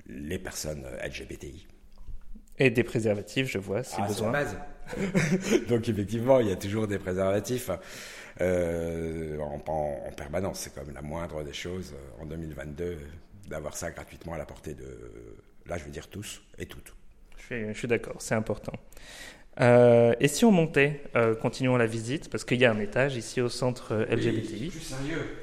les 0.08 0.40
personnes 0.40 0.86
LGBTI. 1.04 1.68
Et 2.60 2.70
des 2.70 2.84
préservatifs, 2.84 3.48
je 3.48 3.58
vois, 3.58 3.84
si 3.84 3.96
ah, 3.98 4.08
besoin. 4.08 4.32
Donc 5.70 5.88
effectivement, 5.90 6.40
il 6.40 6.48
y 6.48 6.52
a 6.52 6.56
toujours 6.56 6.88
des 6.88 7.00
préservatifs 7.00 7.70
euh, 8.42 9.40
en, 9.40 9.62
en, 9.68 10.08
en, 10.08 10.12
permanence. 10.12 10.60
C'est 10.60 10.74
comme 10.74 10.94
la 10.94 11.02
moindre 11.02 11.44
des 11.44 11.54
choses 11.54 11.94
euh, 11.94 12.24
en 12.24 12.26
2022 12.26 12.98
d'avoir 13.48 13.76
ça 13.76 13.92
gratuitement 13.92 14.34
à 14.34 14.38
la 14.38 14.46
portée 14.46 14.74
de, 14.74 15.00
là 15.68 15.78
je 15.78 15.86
veux 15.86 15.92
dire 15.92 16.08
tous 16.08 16.42
et 16.58 16.66
toutes. 16.66 16.94
Je 17.38 17.44
suis, 17.44 17.68
je 17.74 17.78
suis 17.78 17.88
d'accord, 17.88 18.16
c'est 18.20 18.36
important. 18.36 18.74
Euh, 19.60 20.14
et 20.20 20.28
si 20.28 20.46
on 20.46 20.52
montait, 20.52 21.02
euh, 21.16 21.34
continuons 21.36 21.78
la 21.78 21.88
visite, 21.88 22.30
parce 22.30 22.44
qu'il 22.44 22.60
y 22.60 22.66
a 22.66 22.72
un 22.72 22.80
étage 22.80 23.16
ici 23.16 23.42
au 23.42 23.50
centre 23.50 24.06
LGBTI. 24.10 24.60
Oui, 24.62 24.70
plus 24.70 24.80
sérieux. 24.82 25.38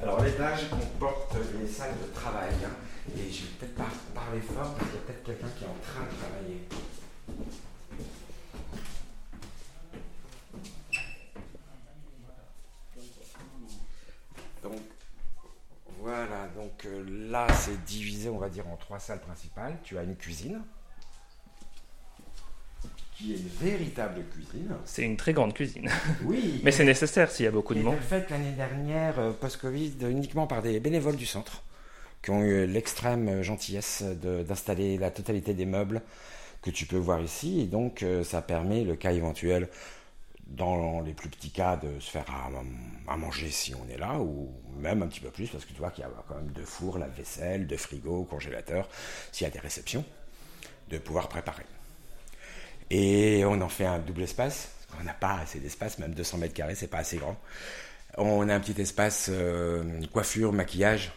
Alors 0.00 0.22
l'étage 0.22 0.70
comporte 0.70 1.36
les 1.60 1.66
salles 1.66 1.94
de 2.00 2.14
travail. 2.14 2.54
Hein, 2.64 2.70
et 3.28 3.32
je 3.32 3.42
vais 3.42 3.48
peut-être 3.60 3.74
pas 3.74 3.90
parler 4.14 4.40
fort 4.40 4.74
parce 4.74 4.90
qu'il 4.90 4.94
y 4.94 5.02
a 5.02 5.06
peut-être 5.06 5.22
quelqu'un 5.22 5.48
qui 5.58 5.64
est 5.64 5.66
en 5.66 5.76
train 5.82 6.04
de 6.04 6.16
travailler. 6.16 6.68
Donc 14.62 14.80
voilà, 16.00 16.48
donc 16.56 16.86
euh, 16.86 17.30
là 17.30 17.46
c'est 17.54 17.84
divisé 17.84 18.30
on 18.30 18.38
va 18.38 18.48
dire 18.48 18.66
en 18.66 18.76
trois 18.76 18.98
salles 18.98 19.20
principales. 19.20 19.78
Tu 19.84 19.98
as 19.98 20.02
une 20.04 20.16
cuisine 20.16 20.62
qui 23.14 23.34
est 23.34 23.36
une 23.36 23.48
véritable 23.48 24.24
cuisine. 24.32 24.74
C'est 24.84 25.02
une 25.02 25.16
très 25.16 25.32
grande 25.32 25.52
cuisine. 25.52 25.90
Oui. 26.24 26.60
Mais 26.62 26.70
c'est 26.70 26.84
nécessaire 26.84 27.30
s'il 27.30 27.44
y 27.44 27.48
a 27.48 27.50
beaucoup 27.50 27.74
de 27.74 27.82
monde. 27.82 27.96
Elle 27.96 28.02
faite 28.02 28.30
l'année 28.30 28.52
dernière, 28.52 29.18
euh, 29.18 29.32
post-Covid, 29.32 29.94
uniquement 30.02 30.46
par 30.46 30.62
des 30.62 30.78
bénévoles 30.78 31.16
du 31.16 31.26
centre, 31.26 31.64
qui 32.22 32.30
ont 32.30 32.42
eu 32.42 32.66
l'extrême 32.66 33.42
gentillesse 33.42 34.02
d'installer 34.02 34.98
la 34.98 35.10
totalité 35.10 35.54
des 35.54 35.66
meubles 35.66 36.02
que 36.62 36.70
tu 36.70 36.86
peux 36.86 36.96
voir 36.96 37.20
ici. 37.20 37.60
Et 37.60 37.66
donc, 37.66 38.02
euh, 38.02 38.24
ça 38.24 38.42
permet, 38.42 38.84
le 38.84 38.96
cas 38.96 39.12
éventuel, 39.12 39.68
dans 40.46 41.00
les 41.00 41.12
plus 41.12 41.28
petits 41.28 41.50
cas, 41.50 41.76
de 41.76 42.00
se 42.00 42.10
faire 42.10 42.24
à, 43.06 43.16
manger 43.16 43.50
si 43.50 43.74
on 43.74 43.88
est 43.92 43.98
là, 43.98 44.18
ou 44.18 44.50
même 44.78 45.02
un 45.02 45.06
petit 45.06 45.20
peu 45.20 45.30
plus, 45.30 45.48
parce 45.48 45.64
que 45.64 45.72
tu 45.72 45.78
vois 45.78 45.90
qu'il 45.90 46.02
y 46.02 46.06
a 46.06 46.10
quand 46.26 46.36
même 46.36 46.50
deux 46.52 46.64
fours, 46.64 46.98
la 46.98 47.08
vaisselle, 47.08 47.66
deux 47.66 47.76
frigos, 47.76 48.24
congélateur, 48.24 48.88
s'il 49.32 49.46
y 49.46 49.50
a 49.50 49.52
des 49.52 49.58
réceptions, 49.58 50.04
de 50.88 50.98
pouvoir 50.98 51.28
préparer. 51.28 51.64
Et 52.90 53.44
on 53.44 53.60
en 53.60 53.68
fait 53.68 53.84
un 53.84 53.98
double 53.98 54.22
espace. 54.22 54.70
On 54.98 55.04
n'a 55.04 55.12
pas 55.12 55.40
assez 55.40 55.60
d'espace, 55.60 55.98
même 55.98 56.14
200 56.14 56.38
mètres 56.38 56.54
carrés, 56.54 56.74
c'est 56.74 56.86
pas 56.86 56.98
assez 56.98 57.18
grand. 57.18 57.38
On 58.16 58.48
a 58.48 58.54
un 58.54 58.60
petit 58.60 58.80
espace 58.80 59.30
coiffure, 60.12 60.52
maquillage. 60.54 61.12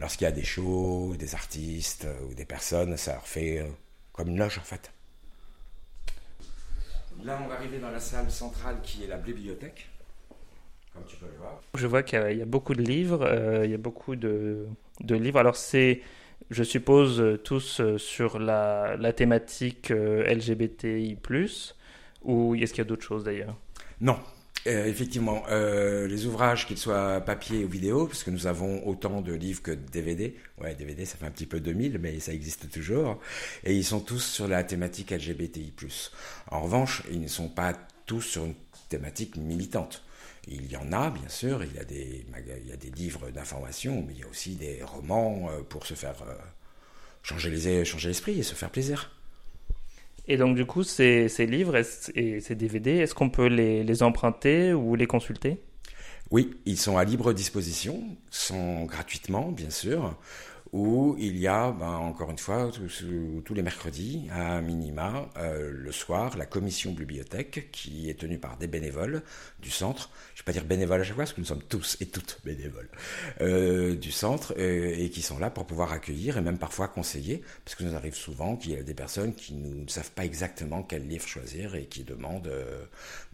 Lorsqu'il 0.00 0.24
y 0.24 0.28
a 0.28 0.32
des 0.32 0.44
shows, 0.44 1.14
des 1.18 1.34
artistes 1.34 2.06
ou 2.28 2.34
des 2.34 2.46
personnes, 2.46 2.96
ça 2.96 3.12
leur 3.12 3.28
fait 3.28 3.64
comme 4.12 4.28
une 4.28 4.38
loge 4.38 4.58
en 4.58 4.62
fait. 4.62 4.90
Là, 7.24 7.38
on 7.44 7.48
va 7.48 7.54
arriver 7.54 7.78
dans 7.78 7.90
la 7.90 8.00
salle 8.00 8.30
centrale 8.30 8.76
qui 8.82 9.04
est 9.04 9.06
la 9.06 9.18
bibliothèque, 9.18 9.90
comme 10.94 11.04
tu 11.06 11.16
peux 11.16 11.26
le 11.26 11.36
voir. 11.38 11.60
Je 11.74 11.86
vois 11.86 12.02
qu'il 12.02 12.18
y, 12.18 12.42
a 12.42 12.46
beaucoup 12.46 12.74
de 12.74 12.82
livres, 12.82 13.26
euh, 13.26 13.64
il 13.64 13.70
y 13.70 13.74
a 13.74 13.78
beaucoup 13.78 14.16
de, 14.16 14.66
livres. 15.00 15.38
Alors, 15.38 15.56
c'est, 15.56 16.00
je 16.50 16.62
suppose, 16.62 17.38
tous 17.44 17.80
euh, 17.80 17.98
sur 17.98 18.38
la, 18.38 18.96
la 18.96 19.12
thématique 19.12 19.90
euh, 19.90 20.24
LGBTI, 20.34 21.18
ou 22.22 22.54
est-ce 22.54 22.72
qu'il 22.72 22.78
y 22.78 22.86
a 22.86 22.88
d'autres 22.88 23.04
choses 23.04 23.24
d'ailleurs? 23.24 23.56
Non, 24.00 24.18
euh, 24.66 24.86
effectivement, 24.86 25.42
euh, 25.48 26.06
les 26.06 26.26
ouvrages, 26.26 26.66
qu'ils 26.66 26.78
soient 26.78 27.20
papier 27.20 27.64
ou 27.64 27.68
vidéo, 27.68 28.06
parce 28.06 28.22
que 28.22 28.30
nous 28.30 28.46
avons 28.46 28.86
autant 28.86 29.22
de 29.22 29.32
livres 29.32 29.62
que 29.62 29.70
de 29.70 29.90
DVD. 29.90 30.36
Ouais, 30.60 30.74
DVD, 30.74 31.04
ça 31.06 31.16
fait 31.16 31.26
un 31.26 31.30
petit 31.30 31.46
peu 31.46 31.60
2000, 31.60 31.98
mais 31.98 32.20
ça 32.20 32.32
existe 32.32 32.70
toujours. 32.70 33.18
Et 33.64 33.74
ils 33.74 33.84
sont 33.84 34.00
tous 34.00 34.20
sur 34.20 34.48
la 34.48 34.62
thématique 34.62 35.12
LGBTI+. 35.12 35.72
En 36.50 36.60
revanche, 36.60 37.02
ils 37.10 37.20
ne 37.20 37.28
sont 37.28 37.48
pas 37.48 37.72
tous 38.04 38.22
sur 38.22 38.44
une 38.44 38.54
thématique 38.88 39.36
militante. 39.36 40.04
Il 40.46 40.70
y 40.70 40.76
en 40.76 40.92
a, 40.92 41.10
bien 41.10 41.28
sûr, 41.28 41.64
il 41.64 41.74
y 41.74 41.78
a 41.78 41.84
des, 41.84 42.26
il 42.62 42.68
y 42.68 42.72
a 42.72 42.76
des 42.76 42.90
livres 42.90 43.30
d'information, 43.30 44.04
mais 44.06 44.14
il 44.14 44.20
y 44.20 44.24
a 44.24 44.28
aussi 44.28 44.56
des 44.56 44.82
romans 44.82 45.48
euh, 45.50 45.62
pour 45.62 45.86
se 45.86 45.94
faire 45.94 46.16
changer 47.22 47.50
les 47.50 47.84
changer 47.84 48.08
l'esprit 48.08 48.38
et 48.38 48.42
se 48.42 48.54
faire 48.54 48.70
plaisir. 48.70 49.10
Et 50.30 50.36
donc, 50.36 50.54
du 50.54 50.64
coup, 50.64 50.84
ces, 50.84 51.26
livres 51.40 51.82
et 52.14 52.40
ces 52.40 52.54
DVD, 52.54 52.98
est-ce 52.98 53.16
qu'on 53.16 53.30
peut 53.30 53.48
les, 53.48 53.82
les, 53.82 54.02
emprunter 54.04 54.72
ou 54.72 54.94
les 54.94 55.08
consulter? 55.08 55.60
Oui, 56.30 56.54
ils 56.66 56.76
sont 56.76 56.96
à 56.96 57.02
libre 57.02 57.32
disposition, 57.32 58.00
sont 58.30 58.84
gratuitement, 58.84 59.50
bien 59.50 59.70
sûr 59.70 60.16
où 60.72 61.16
il 61.18 61.36
y 61.36 61.48
a, 61.48 61.72
ben, 61.72 61.96
encore 61.96 62.30
une 62.30 62.38
fois, 62.38 62.70
tous, 63.44 63.54
les 63.54 63.62
mercredis, 63.62 64.28
à 64.32 64.60
minima, 64.60 65.28
euh, 65.36 65.70
le 65.72 65.90
soir, 65.90 66.36
la 66.36 66.46
commission 66.46 66.92
bibliothèque, 66.92 67.70
qui 67.72 68.08
est 68.08 68.20
tenue 68.20 68.38
par 68.38 68.56
des 68.56 68.68
bénévoles 68.68 69.22
du 69.58 69.70
centre. 69.70 70.10
Je 70.34 70.42
ne 70.42 70.44
vais 70.44 70.44
pas 70.44 70.52
dire 70.52 70.64
bénévoles 70.64 71.00
à 71.00 71.04
chaque 71.04 71.16
fois, 71.16 71.24
parce 71.24 71.32
que 71.32 71.40
nous 71.40 71.46
sommes 71.46 71.62
tous 71.62 71.96
et 72.00 72.06
toutes 72.06 72.38
bénévoles 72.44 72.88
euh, 73.40 73.96
du 73.96 74.12
centre, 74.12 74.54
euh, 74.58 74.94
et 74.96 75.10
qui 75.10 75.22
sont 75.22 75.38
là 75.38 75.50
pour 75.50 75.66
pouvoir 75.66 75.92
accueillir 75.92 76.38
et 76.38 76.40
même 76.40 76.58
parfois 76.58 76.86
conseiller, 76.86 77.42
parce 77.64 77.74
que 77.74 77.82
nous 77.82 77.96
arrive 77.96 78.14
souvent 78.14 78.56
qu'il 78.56 78.72
y 78.72 78.76
a 78.76 78.82
des 78.84 78.94
personnes 78.94 79.34
qui 79.34 79.54
ne 79.54 79.88
savent 79.88 80.12
pas 80.12 80.24
exactement 80.24 80.84
quel 80.84 81.08
livre 81.08 81.26
choisir 81.26 81.74
et 81.74 81.86
qui 81.86 82.04
demandent 82.04 82.52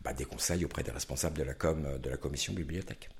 bah, 0.03 0.15
des 0.15 0.25
conseils 0.25 0.65
auprès 0.65 0.83
des 0.83 0.91
responsables 0.91 1.37
de 1.37 1.43
la 1.43 1.55
com 1.55 1.87
de 2.03 2.09
la 2.09 2.17
commission 2.17 2.55
bibliothèque. 2.55 3.11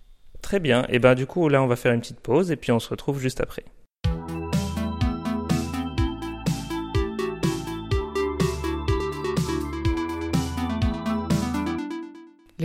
Très 0.41 0.61
bien. 0.61 0.87
Et 0.89 0.99
ben 0.99 1.15
du 1.15 1.27
coup 1.27 1.49
là 1.49 1.63
on 1.63 1.67
va 1.67 1.77
faire 1.77 1.93
une 1.93 2.01
petite 2.01 2.21
pause 2.21 2.51
et 2.51 2.57
puis 2.57 2.73
on 2.73 2.79
se 2.79 2.89
retrouve 2.89 3.21
juste 3.21 3.41
après. 3.41 3.65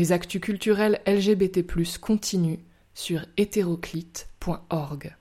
Les 0.01 0.11
actus 0.13 0.41
culturels 0.41 0.99
LGBT+, 1.05 1.63
continuent 2.01 2.57
sur 2.95 3.23
hétéroclite.org. 3.37 5.15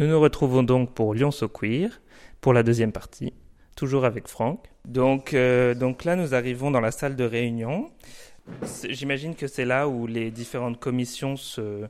Nous 0.00 0.06
nous 0.08 0.18
retrouvons 0.18 0.64
donc 0.64 0.92
pour 0.92 1.14
Lyon 1.14 1.30
So 1.30 1.46
Queer, 1.46 2.02
pour 2.40 2.52
la 2.52 2.64
deuxième 2.64 2.90
partie, 2.90 3.32
toujours 3.76 4.04
avec 4.04 4.26
Franck. 4.26 4.66
Donc, 4.88 5.34
euh, 5.34 5.76
donc 5.76 6.02
là, 6.02 6.16
nous 6.16 6.34
arrivons 6.34 6.72
dans 6.72 6.80
la 6.80 6.90
salle 6.90 7.14
de 7.14 7.22
réunion. 7.22 7.92
J'imagine 8.88 9.34
que 9.34 9.46
c'est 9.46 9.64
là 9.64 9.88
où 9.88 10.06
les 10.06 10.30
différentes 10.30 10.78
commissions 10.78 11.36
se, 11.36 11.88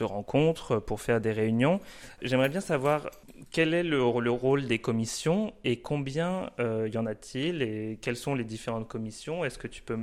rencontrent 0.00 0.78
pour 0.78 1.00
faire 1.00 1.20
des 1.20 1.32
réunions. 1.32 1.80
J'aimerais 2.22 2.48
bien 2.48 2.60
savoir 2.60 3.10
quel 3.50 3.74
est 3.74 3.82
le, 3.82 3.98
le, 4.20 4.30
rôle 4.30 4.66
des 4.66 4.78
commissions 4.78 5.52
et 5.64 5.80
combien 5.80 6.50
euh, 6.60 6.88
y 6.92 6.98
en 6.98 7.06
a-t-il 7.06 7.62
et 7.62 7.98
quelles 8.00 8.16
sont 8.16 8.34
les 8.34 8.44
différentes 8.44 8.88
commissions? 8.88 9.44
Est-ce 9.44 9.58
que 9.58 9.68
tu 9.68 9.82
peux 9.82 9.98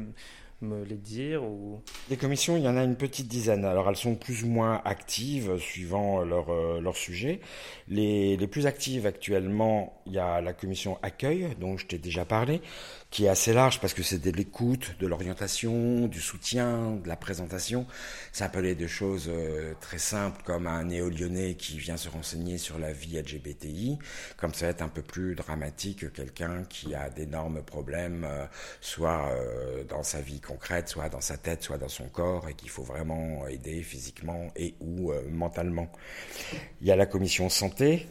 me 0.62 0.84
les 0.86 0.96
dire 0.98 1.44
ou... 1.44 1.80
Les 2.10 2.18
commissions, 2.18 2.58
il 2.58 2.64
y 2.64 2.68
en 2.68 2.78
a 2.78 2.84
une 2.84 2.96
petite 2.96 3.28
dizaine. 3.28 3.64
Alors 3.64 3.88
elles 3.90 3.96
sont 3.96 4.16
plus 4.16 4.44
ou 4.44 4.48
moins 4.48 4.82
actives 4.86 5.58
suivant 5.60 6.24
leur, 6.24 6.50
euh, 6.50 6.82
leur 6.82 6.96
sujet. 6.96 7.40
Les 7.88 8.38
plus 8.48 8.66
actives 8.66 9.06
actuellement, 9.06 10.02
il 10.08 10.14
y 10.14 10.20
a 10.20 10.42
la 10.42 10.54
commission 10.54 10.98
accueil 11.04 11.56
dont 11.60 11.78
je 11.78 11.86
t'ai 11.86 11.98
déjà 11.98 12.26
parlé, 12.26 12.62
qui 13.10 13.26
est 13.26 13.30
assez 13.30 13.54
large 13.54 13.80
parce 13.80 13.94
que 13.94 14.04
c'est 14.04 14.18
de 14.20 14.32
l'écoute, 14.32 14.96
de 15.00 15.08
l'orientation, 15.08 16.08
du 16.08 16.20
soutien, 16.20 16.98
de 17.04 17.08
la 17.08 17.16
présentation. 17.16 17.88
Ça 18.34 18.50
peut 18.50 18.60
aller 18.60 18.76
de 18.76 18.88
choses 18.88 19.30
euh, 19.30 19.74
très 19.80 19.98
simples 19.98 20.42
comme 20.44 20.68
un 20.68 20.84
néo-lyonnais 20.84 21.56
qui 21.56 21.78
vient 21.78 21.98
se 21.98 22.10
renseigner 22.10 22.58
sur 22.58 22.78
la 22.80 22.92
vie 22.92 23.18
LGBTI, 23.18 23.98
comme 24.36 24.54
ça 24.54 24.66
va 24.66 24.72
être 24.72 24.82
un 24.82 24.90
peu 24.90 25.02
plus 25.02 25.36
dramatique 25.36 26.12
quelqu'un 26.14 26.64
qui 26.66 26.96
a 26.96 27.10
d'énormes 27.10 27.64
problèmes, 27.64 28.26
euh, 28.26 28.46
soit 28.82 29.30
euh, 29.32 29.84
dans 29.86 30.04
sa 30.04 30.20
vie 30.22 30.42
concrète, 30.42 30.90
soit 30.90 31.10
dans 31.10 31.22
sa 31.22 31.38
tête, 31.38 31.64
soit 31.64 31.78
dans 31.78 31.88
son 31.88 32.10
corps, 32.10 32.50
et 32.50 32.54
qu'il 32.56 32.70
faut 32.70 32.84
vraiment 32.84 33.48
aider 33.48 33.82
physiquement 33.84 34.48
et 34.56 34.76
ou 34.82 35.12
mentalement. 35.30 35.92
Il 36.82 36.88
y 36.88 36.92
a 36.92 36.96
la 36.96 37.06
commission 37.06 37.50
santé 37.50 38.08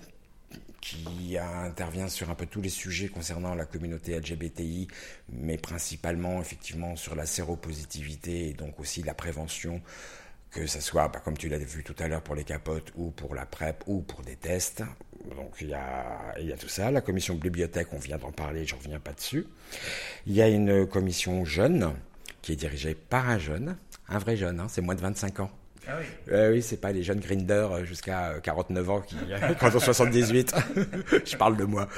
qui 0.86 1.36
intervient 1.36 2.08
sur 2.08 2.30
un 2.30 2.36
peu 2.36 2.46
tous 2.46 2.60
les 2.60 2.68
sujets 2.68 3.08
concernant 3.08 3.56
la 3.56 3.64
communauté 3.64 4.16
LGBTI, 4.16 4.86
mais 5.32 5.56
principalement 5.56 6.40
effectivement 6.40 6.94
sur 6.94 7.16
la 7.16 7.26
séropositivité 7.26 8.50
et 8.50 8.52
donc 8.52 8.78
aussi 8.78 9.02
la 9.02 9.12
prévention, 9.12 9.82
que 10.52 10.66
ce 10.66 10.80
soit, 10.80 11.08
bah, 11.08 11.20
comme 11.24 11.36
tu 11.36 11.48
l'as 11.48 11.58
vu 11.58 11.82
tout 11.82 11.96
à 11.98 12.06
l'heure, 12.06 12.22
pour 12.22 12.36
les 12.36 12.44
capotes 12.44 12.92
ou 12.94 13.10
pour 13.10 13.34
la 13.34 13.46
PrEP 13.46 13.82
ou 13.88 14.02
pour 14.02 14.22
des 14.22 14.36
tests. 14.36 14.84
Donc 15.34 15.56
il 15.60 15.70
y 15.70 15.74
a, 15.74 16.34
tout 16.56 16.68
ça. 16.68 16.92
La 16.92 17.00
commission 17.00 17.34
bibliothèque, 17.34 17.88
on 17.92 17.98
vient 17.98 18.18
d'en 18.18 18.30
parler, 18.30 18.64
je 18.64 18.76
reviens 18.76 19.00
pas 19.00 19.12
dessus. 19.12 19.44
Il 20.26 20.34
y 20.34 20.42
a 20.42 20.48
une 20.48 20.86
commission 20.86 21.44
jeune 21.44 21.94
qui 22.42 22.52
est 22.52 22.56
dirigée 22.56 22.94
par 22.94 23.28
un 23.28 23.40
jeune, 23.40 23.76
un 24.08 24.18
vrai 24.18 24.36
jeune, 24.36 24.60
hein, 24.60 24.68
c'est 24.68 24.82
moins 24.82 24.94
de 24.94 25.00
25 25.00 25.40
ans. 25.40 25.50
Ah 25.88 25.92
oui. 26.00 26.06
Euh, 26.32 26.52
oui, 26.52 26.62
c'est 26.62 26.78
pas 26.78 26.90
les 26.90 27.02
jeunes 27.02 27.20
grinders 27.20 27.72
euh, 27.72 27.84
jusqu'à 27.84 28.40
49 28.42 28.88
euh, 28.88 28.92
ans 28.92 29.00
qui, 29.00 29.16
quand 29.60 29.74
ont 29.74 29.80
78. 29.80 30.54
je 31.24 31.36
parle 31.36 31.56
de 31.56 31.64
moi. 31.64 31.88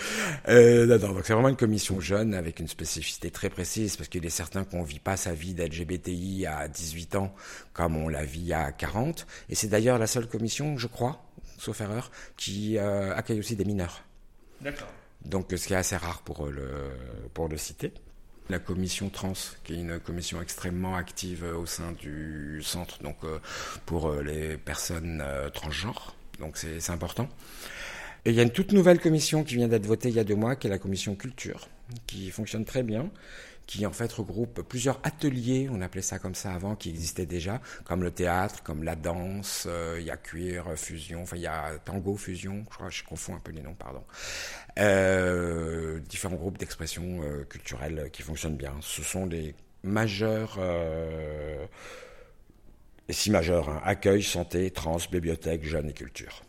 Euh, 0.49 0.87
non, 0.87 0.99
donc 0.99 1.21
c'est 1.25 1.33
vraiment 1.33 1.49
une 1.49 1.57
commission 1.57 1.99
jeune 2.01 2.35
avec 2.35 2.61
une 2.61 2.69
spécificité 2.69 3.31
très 3.31 3.49
précise 3.49 3.97
parce 3.97 4.09
qu'il 4.09 4.25
est 4.27 4.31
certain 4.31 4.65
qu'on 4.65 4.83
vit 4.83 4.99
pas 4.99 5.17
sa 5.17 5.33
vie 5.33 5.55
d'LGBTI 5.55 6.47
à 6.47 6.69
18 6.69 7.17
ans 7.17 7.35
comme 7.73 7.97
on 7.97 8.09
la 8.09 8.25
vit 8.25 8.53
à 8.53 8.73
40. 8.73 9.27
Et 9.49 9.55
c'est 9.55 9.69
d'ailleurs 9.69 9.99
la 9.99 10.07
seule 10.07 10.27
commission, 10.27 10.77
je 10.77 10.87
crois, 10.87 11.23
sauf 11.57 11.81
erreur, 11.81 12.11
qui 12.37 12.77
euh, 12.77 13.15
accueille 13.15 13.39
aussi 13.39 13.57
des 13.57 13.65
mineurs. 13.65 14.05
D'accord. 14.61 14.89
Donc 15.25 15.47
ce 15.57 15.67
qui 15.67 15.73
est 15.73 15.77
assez 15.77 15.97
rare 15.97 16.23
pour 16.23 16.47
le, 16.47 16.69
pour 17.33 17.49
le 17.49 17.57
citer 17.57 17.93
la 18.51 18.59
commission 18.59 19.09
trans, 19.11 19.35
qui 19.65 19.75
est 19.75 19.77
une 19.77 19.99
commission 19.99 20.41
extrêmement 20.41 20.97
active 20.97 21.45
euh, 21.45 21.57
au 21.57 21.67
sein 21.67 21.93
du 21.93 22.61
centre, 22.63 23.03
donc 23.03 23.17
euh, 23.25 23.39
pour 23.87 24.09
euh, 24.09 24.23
les 24.23 24.57
personnes 24.57 25.23
transgenres. 25.53 26.15
Donc 26.41 26.57
c'est 26.57 26.91
important. 26.91 27.29
Et 28.25 28.31
il 28.31 28.37
y 28.37 28.41
a 28.41 28.43
une 28.43 28.51
toute 28.51 28.73
nouvelle 28.73 29.01
commission 29.01 29.45
qui 29.45 29.57
vient 29.57 29.69
d'être 29.69 29.87
votée 29.87 30.09
il 30.09 30.15
y 30.15 30.21
a 30.21 30.25
deux 30.25 30.37
mois, 30.37 30.57
qui 30.57 30.67
est 30.67 30.71
la 30.71 30.79
commission 30.79 31.15
culture, 31.15 31.69
qui 32.07 32.31
fonctionne 32.31 32.65
très 32.65 32.83
bien, 32.83 33.11
qui 33.69 33.85
en 33.87 33.93
fait 33.93 34.11
regroupe 34.11 34.63
plusieurs 34.63 34.99
ateliers, 35.05 35.69
on 35.71 35.83
appelait 35.83 36.03
ça 36.03 36.19
comme 36.19 36.35
ça 36.35 36.53
avant, 36.55 36.75
qui 36.75 36.89
existaient 36.89 37.27
déjà, 37.27 37.61
comme 37.85 38.03
le 38.03 38.11
théâtre, 38.11 38.63
comme 38.63 38.83
la 38.83 38.97
danse, 38.97 39.69
il 39.99 40.03
y 40.03 40.11
a 40.11 40.17
cuir, 40.17 40.73
fusion, 40.75 41.23
enfin 41.23 41.37
il 41.37 41.43
y 41.43 41.47
a 41.47 41.79
tango, 41.85 42.17
fusion, 42.17 42.65
je 42.71 42.75
crois, 42.75 42.89
je 42.89 43.05
confonds 43.05 43.37
un 43.37 43.41
peu 43.41 43.53
les 43.53 43.61
noms, 43.61 43.75
pardon. 43.75 44.03
Euh, 44.79 45.99
différents 46.01 46.37
groupes 46.37 46.57
d'expression 46.57 47.21
euh, 47.23 47.45
culturelle 47.45 48.11
qui 48.13 48.23
fonctionnent 48.23 48.57
bien. 48.57 48.75
Ce 48.81 49.03
sont 49.03 49.27
des 49.27 49.55
majeurs, 49.83 50.57
euh, 50.59 51.67
et 53.09 53.13
six 53.13 53.31
majeurs, 53.31 53.69
hein, 53.69 53.81
accueil, 53.85 54.23
santé, 54.23 54.71
trans, 54.71 54.99
bibliothèque, 55.11 55.65
jeunes 55.65 55.91
et 55.91 55.95
culture. 55.95 56.43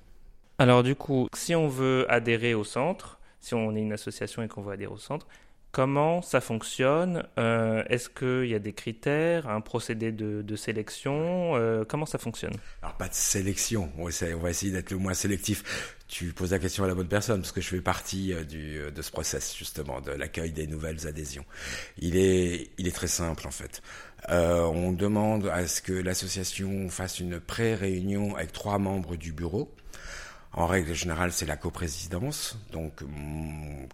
Alors 0.57 0.83
du 0.83 0.95
coup, 0.95 1.27
si 1.35 1.55
on 1.55 1.67
veut 1.67 2.05
adhérer 2.09 2.53
au 2.53 2.63
centre, 2.63 3.19
si 3.39 3.55
on 3.55 3.75
est 3.75 3.81
une 3.81 3.93
association 3.93 4.43
et 4.43 4.47
qu'on 4.47 4.61
veut 4.61 4.73
adhérer 4.73 4.91
au 4.91 4.97
centre, 4.97 5.27
Comment 5.71 6.23
ça 6.23 6.41
fonctionne 6.41 7.27
euh, 7.37 7.83
Est-ce 7.89 8.09
qu'il 8.09 8.49
y 8.49 8.55
a 8.55 8.59
des 8.59 8.73
critères, 8.73 9.47
un 9.47 9.61
procédé 9.61 10.11
de, 10.11 10.55
sélection 10.55 11.55
euh, 11.55 11.85
Comment 11.87 12.07
ça 12.07 12.17
fonctionne? 12.17 12.55
Alors 12.81 12.95
pas 12.95 13.07
de 13.07 13.13
sélection, 13.13 13.91
on 13.99 14.05
va 14.05 14.49
essayer 14.49 14.71
d'être 14.71 14.89
le 14.89 14.97
moins 14.97 15.13
sélectif. 15.13 15.95
Tu 16.07 16.33
poses 16.33 16.51
la 16.51 16.59
question 16.59 16.85
à 16.85 16.87
la 16.87 16.95
bonne 16.95 17.07
personne 17.07 17.41
parce 17.41 17.51
que 17.51 17.61
je 17.61 17.67
fais 17.67 17.81
partie 17.81 18.33
euh, 18.33 18.89
de 18.89 19.01
ce 19.03 19.11
process 19.11 19.55
justement 19.55 20.01
de 20.01 20.09
l'accueil 20.09 20.51
des 20.51 20.65
nouvelles 20.65 21.05
adhésions. 21.05 21.45
Il 21.99 22.17
est, 22.17 22.71
il 22.79 22.87
est 22.87 22.95
très 22.95 23.07
simple 23.07 23.47
en 23.47 23.51
fait. 23.51 23.83
on 24.27 24.91
demande 24.91 25.47
à 25.53 25.67
ce 25.67 25.83
que 25.83 25.93
l'association 25.93 26.89
fasse 26.89 27.19
une 27.19 27.39
pré-réunion 27.39 28.35
avec 28.35 28.53
trois 28.53 28.79
membres 28.79 29.17
du 29.17 29.33
bureau 29.33 29.71
En 30.53 30.65
règle 30.65 30.93
générale, 30.93 31.31
c'est 31.31 31.45
la 31.45 31.57
coprésidence. 31.57 32.57
Donc, 32.71 33.01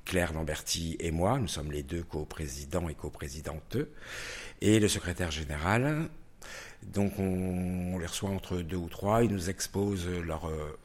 Claire 0.05 0.33
Lamberti 0.33 0.95
et 0.99 1.11
moi, 1.11 1.37
nous 1.37 1.47
sommes 1.47 1.71
les 1.71 1.83
deux 1.83 2.03
coprésidents 2.03 2.87
et 2.87 2.95
coprésidentes. 2.95 3.77
Et 4.61 4.79
le 4.79 4.87
secrétaire 4.87 5.31
général, 5.31 6.09
donc 6.83 7.19
on, 7.19 7.97
les 7.99 8.05
reçoit 8.05 8.29
entre 8.29 8.57
deux 8.57 8.77
ou 8.77 8.87
trois, 8.87 9.23
ils 9.23 9.31
nous 9.31 9.49
exposent 9.49 10.07
euh, 10.07 10.23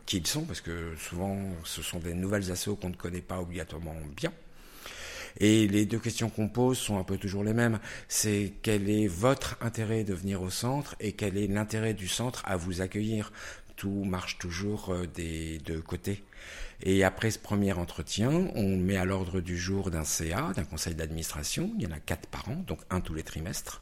qui 0.07 0.19
ils 0.19 0.27
sont, 0.27 0.45
parce 0.45 0.61
que 0.61 0.95
souvent 0.97 1.39
ce 1.65 1.83
sont 1.83 1.99
des 1.99 2.15
nouvelles 2.15 2.51
assos 2.51 2.77
qu'on 2.77 2.91
ne 2.91 2.97
connaît 2.97 3.21
pas 3.21 3.41
obligatoirement 3.41 3.95
bien. 4.17 4.33
Et 5.39 5.69
les 5.69 5.87
deux 5.87 5.99
questions 5.99 6.29
qu'on 6.29 6.49
pose 6.49 6.79
sont 6.79 6.99
un 6.99 7.05
peu 7.05 7.17
toujours 7.17 7.45
les 7.45 7.55
mêmes. 7.55 7.79
C'est 8.09 8.53
quel 8.63 8.91
est 8.91 9.07
votre 9.07 9.57
intérêt 9.61 10.03
de 10.03 10.15
venir 10.15 10.43
au 10.43 10.51
centre 10.51 10.97
et 10.99 11.13
quel 11.13 11.39
est 11.39 11.47
l'intérêt 11.47 11.95
du 11.95 12.09
centre 12.09 12.43
à 12.47 12.57
vous 12.57 12.81
accueillir? 12.81 13.33
Tout 13.81 14.05
marche 14.05 14.37
toujours 14.37 14.91
euh, 14.91 15.07
des 15.07 15.59
deux 15.61 15.81
côtés. 15.81 16.23
Et 16.83 17.03
après 17.03 17.31
ce 17.31 17.39
premier 17.39 17.73
entretien, 17.73 18.31
on 18.55 18.77
met 18.77 18.99
à 18.99 19.07
l'ordre 19.07 19.41
du 19.41 19.57
jour 19.57 19.91
d'un 19.91 20.05
CA, 20.05 20.53
d'un 20.55 20.65
conseil 20.65 20.95
d'administration. 20.95 21.73
Il 21.79 21.85
y 21.85 21.87
en 21.87 21.91
a 21.91 21.99
quatre 21.99 22.27
par 22.27 22.47
an, 22.51 22.63
donc 22.67 22.81
un 22.91 23.01
tous 23.01 23.15
les 23.15 23.23
trimestres. 23.23 23.81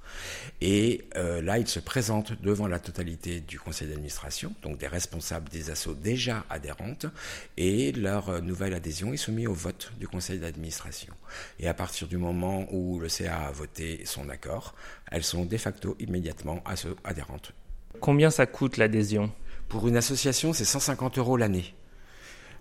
Et 0.60 1.04
euh, 1.16 1.42
là, 1.42 1.58
il 1.58 1.66
se 1.66 1.80
présente 1.80 2.40
devant 2.40 2.68
la 2.68 2.78
totalité 2.78 3.40
du 3.40 3.58
conseil 3.58 3.88
d'administration, 3.88 4.54
donc 4.62 4.78
des 4.78 4.86
responsables 4.86 5.48
des 5.48 5.70
assos 5.70 5.94
déjà 5.94 6.44
adhérentes, 6.48 7.06
et 7.56 7.90
leur 7.90 8.28
euh, 8.28 8.40
nouvelle 8.40 8.74
adhésion 8.74 9.12
est 9.12 9.16
soumise 9.16 9.48
au 9.48 9.54
vote 9.54 9.92
du 9.98 10.06
conseil 10.06 10.38
d'administration. 10.38 11.12
Et 11.58 11.66
à 11.66 11.74
partir 11.74 12.06
du 12.06 12.18
moment 12.18 12.68
où 12.72 13.00
le 13.00 13.08
CA 13.08 13.48
a 13.48 13.50
voté 13.50 14.02
son 14.04 14.28
accord, 14.28 14.76
elles 15.10 15.24
sont 15.24 15.44
de 15.44 15.56
facto 15.56 15.96
immédiatement 15.98 16.62
adhérentes. 17.02 17.52
Combien 18.00 18.30
ça 18.30 18.46
coûte 18.46 18.76
l'adhésion? 18.76 19.32
Pour 19.68 19.87
une 19.87 19.96
association, 19.96 20.52
c'est 20.52 20.64
150 20.64 21.18
euros 21.18 21.37
l'année. 21.37 21.75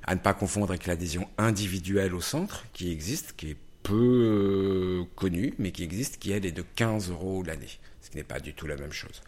À 0.04 0.16
ne 0.16 0.20
pas 0.20 0.34
confondre 0.34 0.70
avec 0.70 0.86
l'adhésion 0.86 1.28
individuelle 1.38 2.14
au 2.14 2.22
centre, 2.22 2.66
qui 2.74 2.92
existe, 2.92 3.34
qui 3.36 3.52
est 3.52 3.58
peu 3.84 3.94
euh, 3.96 5.04
connue, 5.16 5.54
mais 5.58 5.72
qui 5.72 5.84
existe, 5.84 6.18
qui 6.18 6.32
elle 6.32 6.46
est 6.46 6.52
de 6.52 6.64
15 6.76 7.10
euros 7.10 7.44
l'année, 7.44 7.80
ce 8.02 8.10
qui 8.10 8.18
n'est 8.18 8.24
pas 8.24 8.40
du 8.40 8.54
tout 8.54 8.68
la 8.68 8.76
même 8.76 8.92
chose. 8.92 9.22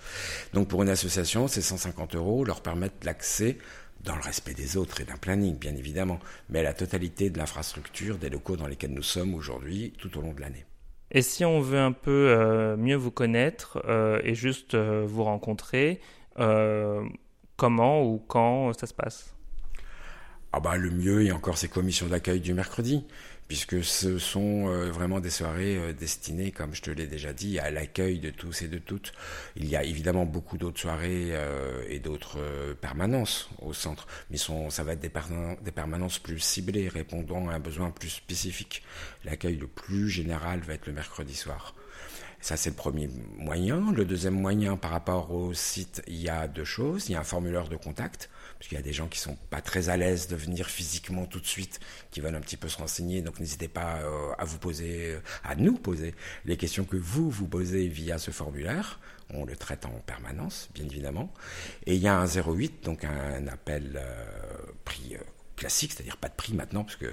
Donc 0.54 0.68
pour 0.68 0.84
une 0.84 0.90
association, 0.90 1.48
ces 1.48 1.62
150 1.62 2.16
euros 2.16 2.44
leur 2.44 2.62
permettent 2.62 3.06
l'accès 3.06 3.58
dans 4.04 4.16
le 4.16 4.22
respect 4.22 4.54
des 4.54 4.78
autres 4.78 5.02
et 5.02 5.06
d'un 5.06 5.18
planning, 5.18 5.58
bien 5.58 5.76
évidemment, 5.76 6.20
mais 6.50 6.60
à 6.60 6.64
la 6.64 6.74
totalité 6.74 7.30
de 7.30 7.38
l'infrastructure 7.38 8.18
des 8.18 8.30
locaux 8.30 8.58
dans 8.58 8.68
lesquels 8.68 8.94
nous 8.94 9.04
sommes 9.04 9.34
aujourd'hui 9.34 9.94
tout 9.98 10.18
au 10.18 10.22
long 10.22 10.34
de 10.34 10.42
l'année. 10.42 10.66
Et 11.12 11.22
si 11.22 11.44
on 11.44 11.60
veut 11.60 11.80
un 11.80 11.92
peu 11.92 12.30
euh, 12.30 12.78
mieux 12.78 12.96
vous 12.96 13.12
connaître 13.12 13.82
euh, 13.88 14.22
et 14.24 14.36
juste 14.36 14.76
vous 14.76 15.24
rencontrer, 15.24 16.00
comment 17.60 18.02
ou 18.04 18.20
quand 18.28 18.74
ça 18.74 18.88
se 18.88 18.94
passe? 18.94 19.36
Ah 20.52 20.60
bah, 20.60 20.78
Le 20.78 20.90
mieux 20.90 21.26
est 21.26 21.32
encore 21.32 21.58
ces 21.58 21.68
commissions 21.68 22.08
d'accueil 22.08 22.40
du 22.40 22.56
mercredi, 22.56 23.06
puisque 23.48 23.84
ce 23.84 24.18
sont 24.18 24.68
euh, 24.68 24.90
vraiment 24.90 25.20
des 25.20 25.30
soirées 25.30 25.78
euh, 25.78 25.94
destinées, 25.94 26.52
comme 26.52 26.74
je 26.74 26.82
te 26.82 26.90
l'ai 26.90 27.06
déjà 27.06 27.34
dit, 27.34 27.60
à 27.60 27.70
l'accueil 27.70 28.20
de 28.20 28.30
tous 28.32 28.64
et 28.64 28.68
de 28.68 28.80
toutes. 28.80 29.12
Il 29.58 29.68
y 29.68 29.76
a 29.76 29.84
évidemment 29.84 30.26
beaucoup 30.26 30.58
d'autres 30.58 30.80
soirées 30.80 31.30
euh, 31.34 31.84
et 31.88 32.00
d'autres 32.00 32.40
permanences 32.82 33.50
au 33.62 33.74
centre, 33.74 34.08
mais 34.32 34.38
ça 34.38 34.84
va 34.84 34.94
être 34.94 35.02
des 35.02 35.72
permanences 35.72 36.18
plus 36.18 36.40
ciblées, 36.40 36.88
répondant 36.88 37.50
à 37.50 37.56
un 37.56 37.60
besoin 37.60 37.92
plus 37.92 38.10
spécifique. 38.10 38.84
L'accueil 39.26 39.58
le 39.58 39.68
plus 39.68 40.10
général 40.10 40.62
va 40.62 40.74
être 40.74 40.88
le 40.88 40.94
mercredi 40.94 41.36
soir. 41.36 41.76
Ça, 42.42 42.56
c'est 42.56 42.70
le 42.70 42.76
premier 42.76 43.10
moyen. 43.38 43.92
Le 43.92 44.06
deuxième 44.06 44.40
moyen, 44.40 44.78
par 44.78 44.92
rapport 44.92 45.32
au 45.32 45.54
site, 45.54 46.02
il 46.08 46.22
y 46.22 46.30
a 46.30 46.48
deux 46.48 46.64
choses. 46.64 47.10
Il 47.10 47.12
y 47.12 47.16
a 47.16 47.20
un 47.20 47.26
formulaire 47.26 47.68
de 47.68 47.76
contact, 47.76 48.30
parce 48.58 48.70
qu'il 48.70 48.78
y 48.78 48.80
a 48.80 48.84
des 48.84 48.94
gens 48.94 49.08
qui 49.08 49.20
sont 49.20 49.38
pas 49.50 49.62
très 49.62 49.90
à 49.90 49.98
l'aise 49.98 50.28
de 50.28 50.38
venir 50.38 50.68
physiquement 50.68 51.26
tout 51.26 51.42
de 51.42 51.46
suite, 51.46 51.82
qui 52.12 52.22
veulent 52.22 52.36
un 52.36 52.42
petit 52.42 52.56
peu 52.56 52.70
se 52.70 52.78
renseigner. 52.78 53.22
Donc, 53.22 53.40
n'hésitez 53.40 53.68
pas 53.68 53.98
euh, 53.98 54.32
à 54.38 54.46
vous 54.46 54.58
poser, 54.58 55.18
à 55.44 55.56
nous 55.56 55.74
poser 55.74 56.16
les 56.46 56.56
questions 56.56 56.86
que 56.86 56.98
vous 56.98 57.30
vous 57.30 57.48
posez 57.48 57.88
via 57.88 58.18
ce 58.18 58.32
formulaire. 58.32 59.00
On 59.34 59.46
le 59.46 59.56
traite 59.56 59.86
en 59.86 60.02
permanence, 60.06 60.70
bien 60.74 60.86
évidemment. 60.86 61.34
Et 61.86 61.96
il 61.96 62.02
y 62.02 62.08
a 62.08 62.18
un 62.18 62.26
08, 62.26 62.84
donc 62.84 63.04
un 63.04 63.48
appel 63.48 64.00
euh, 64.02 64.72
prix 64.86 65.16
euh, 65.16 65.20
classique, 65.56 65.92
c'est-à-dire 65.92 66.18
pas 66.18 66.30
de 66.30 66.36
prix 66.36 66.54
maintenant, 66.54 66.84
parce 66.84 66.96
que 66.96 67.12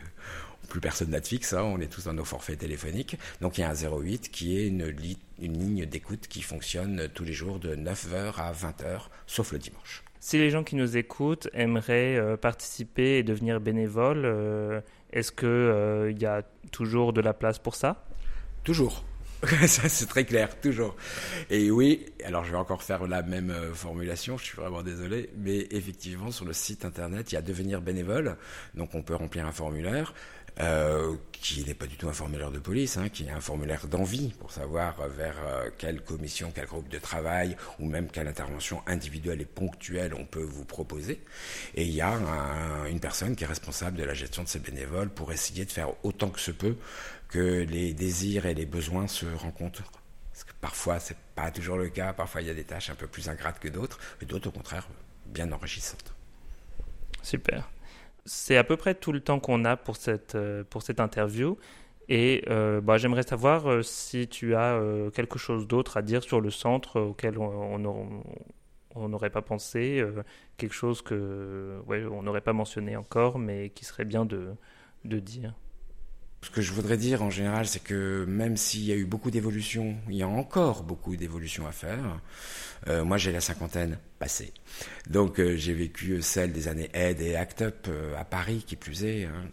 plus 0.67 0.81
personne 0.81 1.11
n'a 1.11 1.21
de 1.21 1.27
fixe, 1.27 1.53
hein, 1.53 1.63
on 1.63 1.81
est 1.81 1.89
tous 1.89 2.05
dans 2.05 2.15
nos 2.15 2.25
forfaits 2.25 2.59
téléphoniques. 2.59 3.17
Donc 3.41 3.59
il 3.59 3.63
y 3.63 3.65
a 3.65 3.71
un 3.71 3.75
08 3.75 4.31
qui 4.31 4.59
est 4.59 4.67
une, 4.67 4.95
une 5.41 5.59
ligne 5.59 5.87
d'écoute 5.87 6.27
qui 6.29 6.43
fonctionne 6.43 7.09
tous 7.15 7.25
les 7.25 7.33
jours 7.33 7.59
de 7.59 7.75
9h 7.75 8.35
à 8.39 8.53
20h, 8.53 9.09
sauf 9.27 9.53
le 9.53 9.59
dimanche. 9.59 10.03
Si 10.27 10.39
les 10.39 10.51
gens 10.51 10.65
qui 10.65 10.75
nous 10.75 10.97
écoutent 10.97 11.49
aimeraient 11.53 12.17
euh, 12.17 12.37
participer 12.37 13.19
et 13.19 13.23
devenir 13.23 13.61
bénévoles, 13.61 14.25
euh, 14.25 14.81
est-ce 15.13 15.31
qu'il 15.31 15.47
euh, 15.47 16.11
y 16.11 16.27
a 16.27 16.43
toujours 16.73 17.13
de 17.13 17.21
la 17.21 17.33
place 17.33 17.61
pour 17.61 17.77
ça? 17.77 18.05
Toujours. 18.65 19.05
ça 19.69 19.89
c'est 19.89 20.07
très 20.07 20.25
clair, 20.25 20.59
toujours. 20.61 20.97
Et 21.49 21.71
oui, 21.71 22.07
alors 22.25 22.45
je 22.45 22.51
vais 22.51 22.57
encore 22.57 22.83
faire 22.83 23.07
la 23.07 23.23
même 23.23 23.55
formulation, 23.73 24.37
je 24.37 24.47
suis 24.47 24.57
vraiment 24.57 24.83
désolé, 24.83 25.31
mais 25.37 25.69
effectivement 25.71 26.33
sur 26.33 26.45
le 26.45 26.53
site 26.53 26.85
internet, 26.85 27.31
il 27.31 27.37
y 27.37 27.39
a 27.39 27.43
devenir 27.43 27.81
bénévole, 27.81 28.37
donc 28.75 28.97
on 28.97 29.03
peut 29.03 29.15
remplir 29.15 29.47
un 29.47 29.53
formulaire. 29.53 30.13
Euh, 30.61 31.17
qui 31.33 31.63
n'est 31.65 31.75
pas 31.75 31.87
du 31.87 31.97
tout 31.97 32.09
un 32.09 32.15
formulaire 32.15 32.51
de 32.51 32.59
police, 32.59 32.97
hein, 32.97 33.11
qui 33.11 33.25
est 33.25 33.31
un 33.31 33.43
formulaire 33.43 33.87
d'envie 33.87 34.31
pour 34.41 34.51
savoir 34.51 34.97
vers 35.09 35.37
euh, 35.47 35.71
quelle 35.77 36.01
commission, 36.01 36.51
quel 36.53 36.65
groupe 36.65 36.89
de 36.89 36.99
travail 36.99 37.57
ou 37.79 37.87
même 37.87 38.09
quelle 38.09 38.27
intervention 38.27 38.83
individuelle 38.87 39.43
et 39.43 39.45
ponctuelle 39.45 40.15
on 40.15 40.25
peut 40.25 40.43
vous 40.43 40.65
proposer. 40.65 41.23
Et 41.75 41.85
il 41.85 41.93
y 41.93 42.01
a 42.01 42.11
une 42.89 43.01
personne 43.01 43.37
qui 43.37 43.45
est 43.45 43.47
responsable 43.47 43.99
de 43.99 44.05
la 44.05 44.15
gestion 44.15 44.43
de 44.43 44.49
ces 44.49 44.59
bénévoles 44.59 45.11
pour 45.11 45.31
essayer 45.31 45.67
de 45.67 45.71
faire 45.71 45.91
autant 46.05 46.31
que 46.31 46.41
se 46.41 46.53
peut 46.53 46.77
que 47.29 47.65
les 47.69 47.93
désirs 47.93 48.47
et 48.47 48.55
les 48.55 48.67
besoins 48.67 49.09
se 49.09 49.27
rencontrent. 49.27 49.93
Parce 50.33 50.45
que 50.45 50.53
parfois, 50.61 51.01
c'est 51.01 51.19
pas 51.35 51.51
toujours 51.51 51.77
le 51.77 51.91
cas. 51.91 52.13
Parfois, 52.13 52.41
il 52.41 52.49
y 52.49 52.51
a 52.51 52.55
des 52.55 52.65
tâches 52.65 52.91
un 52.91 52.95
peu 52.95 53.07
plus 53.07 53.29
ingrates 53.29 53.59
que 53.59 53.69
d'autres, 53.69 53.99
et 54.23 54.25
d'autres, 54.25 54.49
au 54.49 54.53
contraire, 54.53 54.89
bien 55.27 55.53
enrichissantes. 55.53 56.15
Super 57.23 57.69
c'est 58.27 58.57
à 58.57 58.65
peu 58.65 58.77
près 58.77 58.95
tout 58.95 59.13
le 59.13 59.21
temps 59.21 59.41
qu'on 59.41 59.65
a 59.65 59.77
pour 59.77 59.97
cette, 59.97 60.35
euh, 60.35 60.65
pour 60.69 60.83
cette 60.83 61.01
interview. 61.01 61.57
Et 62.09 62.45
euh, 62.51 62.81
bah, 62.81 62.99
j'aimerais 62.99 63.23
savoir 63.23 63.69
euh, 63.71 63.83
si 63.83 64.29
tu 64.29 64.55
as 64.55 64.81
quelque 65.15 65.39
chose 65.39 65.67
d'autre 65.67 65.97
à 65.97 66.03
dire 66.03 66.23
sur 66.23 66.41
le 66.41 66.51
centre 66.51 67.01
auquel 67.01 67.39
on 67.39 67.79
n'aurait 69.09 69.31
pas 69.31 69.43
pensé, 69.43 70.05
quelque 70.57 70.75
chose 70.75 71.03
que 71.03 71.81
on 71.89 72.23
n'aurait 72.23 72.41
pas 72.41 72.53
mentionné 72.53 72.97
encore, 72.97 73.39
mais 73.39 73.71
qui 73.71 73.85
serait 73.85 74.05
bien 74.05 74.25
de 74.25 74.57
dire. 75.05 75.55
Ce 76.43 76.51
que 76.51 76.61
je 76.61 76.73
voudrais 76.73 76.97
dire 76.97 77.23
en 77.23 77.31
général, 77.31 77.67
c'est 77.67 77.83
que 77.83 78.25
même 78.29 78.57
s'il 78.57 78.85
y 78.85 78.93
a 78.93 78.95
eu 78.95 79.05
beaucoup 79.05 79.31
d'évolutions, 79.31 79.97
il 80.09 80.17
y 80.17 80.23
a 80.23 80.29
encore 80.29 80.83
beaucoup 80.83 81.17
d'évolutions 81.17 81.67
à 81.67 81.73
faire. 81.73 82.21
Euh, 82.89 83.05
moi, 83.05 83.17
j'ai 83.17 83.33
la 83.33 83.41
cinquantaine 83.41 83.99
passée. 84.19 84.53
Donc, 85.09 85.41
euh, 85.41 85.57
j'ai 85.57 85.73
vécu 85.73 86.23
celle 86.23 86.53
des 86.53 86.69
années 86.69 86.91
Aide 86.95 87.21
et 87.21 87.37
Act 87.37 87.63
Up 87.63 87.87
euh, 87.89 88.15
à 88.17 88.25
Paris, 88.25 88.65
qui 88.67 88.77
plus 88.77 89.05
est. 89.05 89.25
Hein. 89.25 89.51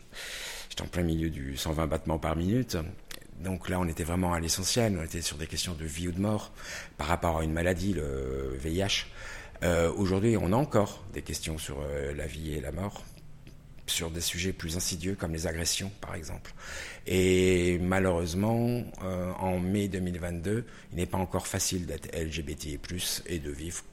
J'étais 0.69 0.83
en 0.83 0.87
plein 0.87 1.03
milieu 1.03 1.29
du 1.29 1.57
120 1.57 1.87
battements 1.87 2.19
par 2.19 2.35
minute. 2.35 2.77
Donc 3.39 3.69
là, 3.69 3.79
on 3.79 3.87
était 3.87 4.03
vraiment 4.03 4.33
à 4.33 4.39
l'essentiel. 4.39 4.97
On 4.99 5.03
était 5.03 5.21
sur 5.21 5.37
des 5.37 5.47
questions 5.47 5.73
de 5.73 5.85
vie 5.85 6.07
ou 6.07 6.11
de 6.11 6.19
mort 6.19 6.51
par 6.97 7.07
rapport 7.07 7.39
à 7.39 7.43
une 7.43 7.53
maladie, 7.53 7.93
le 7.93 8.55
VIH. 8.59 9.07
Aujourd'hui, 9.95 10.35
on 10.37 10.51
a 10.51 10.55
encore 10.57 11.03
des 11.13 11.21
questions 11.21 11.57
sur 11.57 11.77
la 12.15 12.27
vie 12.27 12.53
et 12.53 12.61
la 12.61 12.73
mort 12.73 13.01
sur 13.85 14.09
des 14.11 14.21
sujets 14.21 14.53
plus 14.53 14.77
insidieux 14.77 15.15
comme 15.15 15.33
les 15.33 15.47
agressions 15.47 15.91
par 16.01 16.15
exemple. 16.15 16.53
Et 17.05 17.79
malheureusement, 17.79 18.83
euh, 19.03 19.31
en 19.39 19.59
mai 19.59 19.87
2022, 19.87 20.65
il 20.91 20.95
n'est 20.95 21.05
pas 21.05 21.17
encore 21.17 21.47
facile 21.47 21.85
d'être 21.85 22.15
LGBTI+, 22.15 22.79
et 23.25 23.39
de 23.39 23.51
vivre 23.51 23.83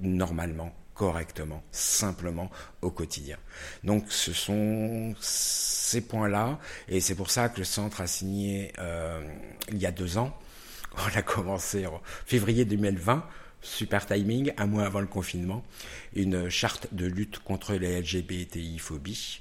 normalement, 0.00 0.74
correctement, 0.94 1.62
simplement 1.72 2.50
au 2.82 2.90
quotidien. 2.90 3.38
Donc 3.84 4.12
ce 4.12 4.32
sont 4.32 5.14
ces 5.20 6.02
points-là, 6.02 6.58
et 6.88 7.00
c'est 7.00 7.14
pour 7.14 7.30
ça 7.30 7.48
que 7.48 7.58
le 7.58 7.64
centre 7.64 8.00
a 8.00 8.06
signé 8.06 8.72
euh, 8.78 9.22
il 9.70 9.78
y 9.78 9.86
a 9.86 9.92
deux 9.92 10.18
ans, 10.18 10.36
on 10.96 11.16
a 11.18 11.22
commencé 11.22 11.86
en 11.86 12.00
février 12.26 12.64
2020, 12.64 13.24
super 13.62 14.06
timing, 14.06 14.52
un 14.56 14.66
mois 14.66 14.84
avant 14.84 15.00
le 15.00 15.06
confinement, 15.06 15.62
une 16.14 16.48
charte 16.48 16.88
de 16.92 17.06
lutte 17.06 17.38
contre 17.40 17.74
les 17.74 18.00
LGBTI-phobies, 18.00 19.40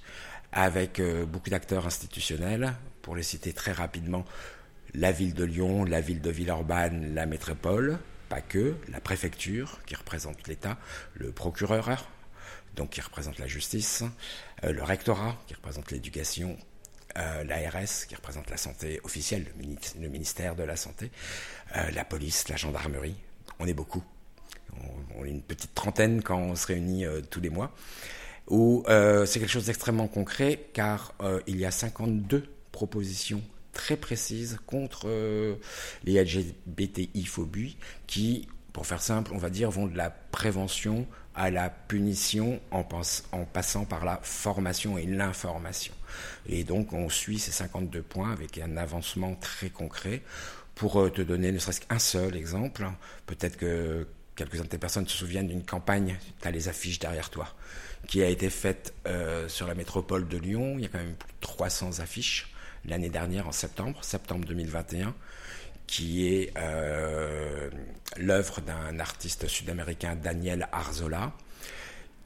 avec 0.52 1.00
euh, 1.00 1.26
beaucoup 1.26 1.50
d'acteurs 1.50 1.86
institutionnels, 1.86 2.74
pour 3.02 3.16
les 3.16 3.24
citer 3.24 3.54
très 3.54 3.72
rapidement, 3.72 4.26
la 4.94 5.12
ville 5.12 5.34
de 5.34 5.44
Lyon, 5.44 5.84
la 5.84 6.02
ville 6.02 6.22
de 6.22 6.32
Villeurbanne, 6.32 7.14
la 7.14 7.26
métropole, 7.26 8.00
pas 8.28 8.42
que, 8.42 8.76
la 8.90 9.00
préfecture, 9.00 9.80
qui 9.86 9.96
représente 9.96 10.48
l'État, 10.48 10.78
le 11.16 11.32
procureur, 11.32 12.08
donc 12.76 12.92
qui 12.92 13.02
représente 13.02 13.40
la 13.40 13.48
justice, 13.48 14.04
euh, 14.64 14.72
le 14.72 14.84
rectorat, 14.84 15.38
qui 15.48 15.54
représente 15.54 15.92
l'éducation, 15.92 16.58
euh, 17.18 17.44
l'ARS, 17.44 18.06
qui 18.08 18.16
représente 18.16 18.50
la 18.50 18.58
santé 18.58 19.00
officielle, 19.04 19.46
le, 20.00 20.10
ministère 20.10 20.56
de 20.56 20.64
la 20.64 20.76
Santé, 20.76 21.12
la 21.92 22.04
police, 22.04 22.48
la 22.50 22.56
gendarmerie, 22.56 23.16
on 23.60 23.68
est 23.68 23.74
beaucoup. 23.74 24.04
On, 25.18 25.26
est 25.26 25.30
une 25.30 25.42
petite 25.42 25.74
trentaine 25.76 26.22
quand 26.22 26.38
on 26.38 26.56
se 26.56 26.68
réunit 26.68 27.06
euh, 27.06 27.22
tous 27.22 27.42
les 27.42 27.50
mois. 27.50 27.74
où 28.48 28.84
euh, 28.88 29.26
c'est 29.26 29.40
quelque 29.40 29.52
chose 29.52 29.66
d'extrêmement 29.66 30.08
concret, 30.08 30.70
car 30.74 31.14
euh, 31.22 31.40
il 31.46 31.58
y 31.58 31.66
a 31.66 31.72
52 31.72 32.46
propositions 32.72 33.42
très 33.74 33.98
précises 33.98 34.58
contre 34.66 35.08
les 36.04 36.24
LGBTI-phobies 36.24 37.78
qui, 38.08 38.48
pour 38.74 38.86
faire 38.86 39.02
simple, 39.02 39.32
on 39.34 39.38
va 39.38 39.50
dire, 39.50 39.70
vont 39.70 39.86
de 39.86 39.96
la 39.96 40.10
prévention 40.10 41.08
à 41.36 41.52
la 41.52 41.70
punition 41.70 42.60
en 42.72 42.84
passant 42.84 43.86
par 43.86 44.04
la 44.04 44.20
formation 44.24 44.98
et 44.98 45.06
l'information. 45.06 45.94
Et 46.48 46.64
donc 46.64 46.92
on 46.92 47.08
suit 47.10 47.40
ces 47.40 47.52
52 47.52 48.02
points 48.02 48.32
avec 48.32 48.58
un 48.58 48.76
avancement 48.76 49.36
très 49.36 49.70
concret. 49.70 50.22
Pour 50.80 51.12
te 51.12 51.22
donner 51.22 51.52
ne 51.52 51.60
serait-ce 51.60 51.82
qu'un 51.82 52.00
seul 52.00 52.38
exemple, 52.38 52.90
peut-être 53.26 53.58
que 53.58 54.08
quelques-unes 54.38 54.64
de 54.64 54.68
tes 54.70 54.78
personnes 54.78 55.06
se 55.06 55.18
souviennent 55.18 55.50
d'une 55.50 55.66
campagne, 55.66 56.18
tu 56.42 56.48
as 56.48 56.52
les 56.52 56.70
affiches 56.70 57.00
derrière 57.00 57.30
toi, 57.30 57.54
qui 58.08 58.24
a 58.24 58.30
été 58.30 58.50
faite 58.50 58.94
euh, 59.06 59.50
sur 59.50 59.68
la 59.68 59.76
métropole 59.76 60.30
de 60.30 60.38
Lyon. 60.38 60.76
Il 60.78 60.84
y 60.84 60.86
a 60.86 60.88
quand 60.88 61.00
même 61.00 61.16
plus 61.16 61.34
de 61.34 61.42
300 61.42 62.00
affiches 62.00 62.54
l'année 62.86 63.10
dernière 63.10 63.46
en 63.46 63.52
septembre, 63.52 64.06
septembre 64.06 64.46
2021, 64.48 65.14
qui 65.86 66.28
est 66.28 66.54
euh, 66.58 67.70
l'œuvre 68.16 68.62
d'un 68.62 69.02
artiste 69.02 69.50
sud-américain, 69.50 70.16
Daniel 70.16 70.70
Arzola, 70.72 71.34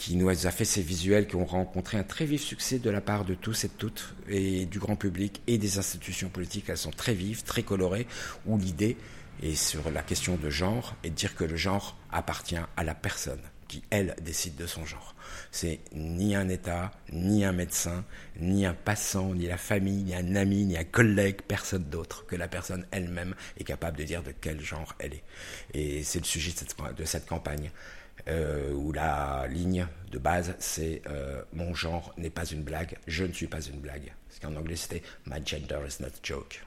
qui 0.04 0.18
nous 0.18 0.30
a 0.30 0.52
fait 0.52 0.66
ces 0.66 0.82
visuels 0.82 1.28
qui 1.28 1.38
ont 1.38 1.46
rencontré 1.46 1.98
un 1.98 2.04
très 2.04 2.26
vif 2.26 2.42
succès 2.42 2.78
de 2.78 2.90
la 2.90 3.00
part 3.00 3.24
de 3.24 3.36
tous 3.36 3.64
et 3.64 3.70
de 3.70 3.74
toutes, 3.74 4.16
et 4.28 4.66
du 4.66 4.78
grand 4.78 4.98
public 4.98 5.42
et 5.48 5.58
des 5.58 5.78
institutions 5.78 6.28
politiques. 6.28 6.66
Elles 6.68 6.78
sont 6.78 6.92
très 6.92 7.14
vives, 7.14 7.44
très 7.44 7.64
colorées, 7.64 8.06
où 8.46 8.58
l'idée 8.58 8.98
et 9.42 9.56
sur 9.56 9.90
la 9.92 10.02
question 10.02 10.36
de 10.36 10.50
genre 10.50 10.98
et 11.06 11.10
dire 11.10 11.36
que 11.36 11.46
le 11.46 11.56
genre 11.56 11.98
appartient 12.12 12.58
à 12.76 12.84
la 12.84 12.96
personne 12.96 13.40
qui, 13.70 13.82
elle, 13.92 14.14
décide 14.22 14.58
de 14.58 14.68
son 14.68 14.86
genre. 14.86 15.16
C'est 15.52 15.80
ni 15.94 16.36
un 16.36 16.50
État, 16.50 16.92
ni 17.14 17.46
un 17.46 17.54
médecin, 17.54 18.04
ni 18.42 18.66
un 18.66 18.74
passant, 18.74 19.34
ni 19.34 19.48
la 19.48 19.58
famille, 19.58 20.04
ni 20.04 20.16
un 20.16 20.36
ami, 20.36 20.66
ni 20.66 20.78
un 20.78 20.84
collègue, 20.84 21.44
personne 21.48 21.86
d'autre 21.86 22.26
que 22.26 22.36
la 22.36 22.50
personne 22.50 22.86
elle-même 22.92 23.36
est 23.58 23.64
capable 23.64 23.98
de 23.98 24.04
dire 24.04 24.22
de 24.22 24.34
quel 24.42 24.60
genre 24.60 24.96
elle 25.00 25.14
est. 25.14 25.24
Et 25.74 26.04
c'est 26.04 26.20
le 26.20 26.26
sujet 26.26 26.52
de 26.52 26.58
cette, 26.58 26.76
de 26.98 27.06
cette 27.06 27.26
campagne. 27.26 27.72
Euh, 28.30 28.72
où 28.72 28.94
la 28.94 29.48
ligne 29.50 29.86
de 30.12 30.18
base 30.18 30.56
c'est 30.58 31.02
euh, 31.08 31.42
mon 31.52 31.74
genre 31.74 32.14
n'est 32.18 32.30
pas 32.30 32.46
une 32.46 32.64
blague, 32.64 32.98
je 33.06 33.26
ne 33.26 33.34
suis 33.34 33.48
pas 33.48 33.60
une 33.60 33.80
blague. 33.82 34.14
Ce 34.30 34.40
qu'en 34.40 34.56
anglais 34.56 34.78
c'était 34.78 35.02
My 35.26 35.46
gender 35.46 35.80
is 35.86 36.02
not 36.02 36.08
a 36.08 36.20
joke. 36.24 36.64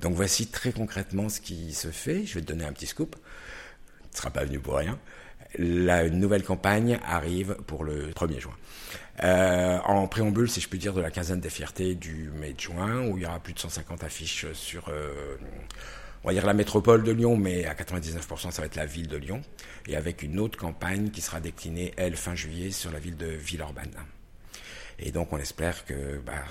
Donc 0.00 0.14
voici 0.14 0.46
très 0.46 0.72
concrètement 0.72 1.28
ce 1.28 1.40
qui 1.40 1.72
se 1.72 1.88
fait. 1.88 2.24
Je 2.24 2.34
vais 2.34 2.40
te 2.40 2.46
donner 2.46 2.64
un 2.64 2.72
petit 2.72 2.86
scoop. 2.86 3.16
Tu 3.16 4.08
ne 4.12 4.16
seras 4.16 4.30
pas 4.30 4.44
venu 4.44 4.60
pour 4.60 4.76
rien. 4.76 4.98
La 5.58 6.08
nouvelle 6.08 6.44
campagne 6.44 7.00
arrive 7.04 7.56
pour 7.66 7.82
le 7.82 8.10
1er 8.12 8.38
juin. 8.38 8.56
Euh, 9.24 9.78
en 9.80 10.06
préambule, 10.06 10.48
si 10.48 10.60
je 10.60 10.68
puis 10.68 10.78
dire, 10.78 10.94
de 10.94 11.00
la 11.00 11.10
quinzaine 11.10 11.40
des 11.40 11.50
fiertés 11.50 11.94
du 11.94 12.30
mai 12.34 12.52
de 12.52 12.60
juin, 12.60 13.06
où 13.06 13.18
il 13.18 13.24
y 13.24 13.26
aura 13.26 13.38
plus 13.40 13.52
de 13.52 13.58
150 13.58 14.02
affiches 14.04 14.50
sur, 14.52 14.90
on 16.24 16.28
va 16.28 16.34
dire 16.34 16.46
la 16.46 16.54
métropole 16.54 17.02
de 17.02 17.12
Lyon, 17.12 17.36
mais 17.36 17.66
à 17.66 17.74
99% 17.74 18.50
ça 18.50 18.62
va 18.62 18.66
être 18.66 18.76
la 18.76 18.86
ville 18.86 19.08
de 19.08 19.16
Lyon, 19.16 19.42
et 19.86 19.96
avec 19.96 20.22
une 20.22 20.38
autre 20.38 20.58
campagne 20.58 21.10
qui 21.10 21.20
sera 21.20 21.40
déclinée, 21.40 21.92
elle, 21.96 22.16
fin 22.16 22.34
juillet, 22.34 22.70
sur 22.70 22.90
la 22.92 22.98
ville 22.98 23.16
de 23.16 23.26
Villeurbanne. 23.26 23.94
Et 24.98 25.10
donc 25.10 25.32
on 25.32 25.38
espère 25.38 25.84
que 25.84 26.18
bah, 26.18 26.44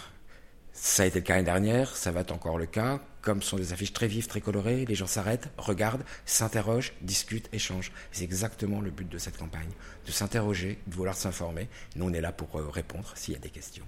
ça 0.74 1.04
a 1.04 1.06
été 1.06 1.20
le 1.20 1.26
cas 1.26 1.36
l'année 1.36 1.46
dernière, 1.46 1.96
ça 1.96 2.12
va 2.12 2.22
être 2.22 2.32
encore 2.32 2.58
le 2.58 2.66
cas. 2.66 3.00
Comme 3.22 3.44
ce 3.44 3.50
sont 3.50 3.58
des 3.58 3.72
affiches 3.72 3.94
très 3.94 4.08
vives, 4.08 4.28
très 4.28 4.42
colorées, 4.42 4.84
les 4.86 4.96
gens 4.96 5.06
s'arrêtent, 5.06 5.50
regardent, 5.58 6.04
s'interrogent, 6.26 6.94
discutent, 7.02 7.50
échangent. 7.54 7.92
C'est 8.12 8.24
exactement 8.24 8.82
le 8.82 8.90
but 8.90 9.08
de 9.08 9.20
cette 9.20 9.38
campagne, 9.38 9.70
de 10.08 10.12
s'interroger, 10.12 10.80
de 10.88 10.96
vouloir 10.96 11.16
s'informer. 11.16 11.70
Nous, 11.96 12.10
on 12.10 12.14
est 12.14 12.22
là 12.22 12.32
pour 12.32 12.58
euh, 12.58 12.68
répondre 12.68 13.12
s'il 13.16 13.36
y 13.36 13.38
a 13.38 13.40
des 13.40 13.52
questions. 13.52 13.86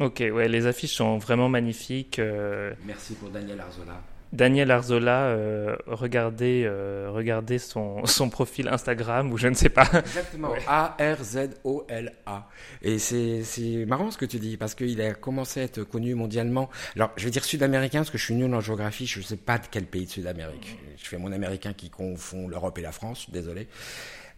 Ok, 0.00 0.22
ouais, 0.32 0.48
les 0.48 0.66
affiches 0.66 0.94
sont 0.94 1.18
vraiment 1.18 1.48
magnifiques. 1.48 2.20
Euh. 2.20 2.74
Merci 2.84 3.14
pour 3.14 3.30
Daniel 3.30 3.60
Arzola. 3.60 4.00
Daniel 4.34 4.72
Arzola, 4.72 5.26
euh, 5.26 5.76
regardez, 5.86 6.64
euh, 6.66 7.08
regardez 7.12 7.60
son, 7.60 8.04
son, 8.04 8.28
profil 8.28 8.68
Instagram 8.68 9.32
ou 9.32 9.38
je 9.38 9.46
ne 9.46 9.54
sais 9.54 9.68
pas. 9.68 9.88
Exactement, 9.94 10.52
A-R-Z-O-L-A. 10.66 12.48
Et 12.82 12.98
c'est 12.98 13.84
marrant 13.86 14.10
ce 14.10 14.18
que 14.18 14.26
tu 14.26 14.40
dis, 14.40 14.56
parce 14.56 14.74
qu'il 14.74 15.00
a 15.00 15.14
commencé 15.14 15.60
à 15.60 15.62
être 15.62 15.84
connu 15.84 16.16
mondialement. 16.16 16.68
Alors, 16.96 17.12
je 17.16 17.24
vais 17.24 17.30
dire 17.30 17.44
sud-américain, 17.44 18.00
parce 18.00 18.10
que 18.10 18.18
je 18.18 18.24
suis 18.24 18.34
nul 18.34 18.52
en 18.52 18.60
géographie, 18.60 19.06
je 19.06 19.20
ne 19.20 19.24
sais 19.24 19.36
pas 19.36 19.58
de 19.58 19.66
quel 19.70 19.84
pays 19.84 20.06
de 20.06 20.10
Sud-Amérique. 20.10 20.78
Je 21.00 21.06
fais 21.06 21.16
mon 21.16 21.30
américain 21.30 21.72
qui 21.72 21.88
confond 21.88 22.48
l'Europe 22.48 22.76
et 22.78 22.82
la 22.82 22.92
France, 22.92 23.30
désolé. 23.30 23.68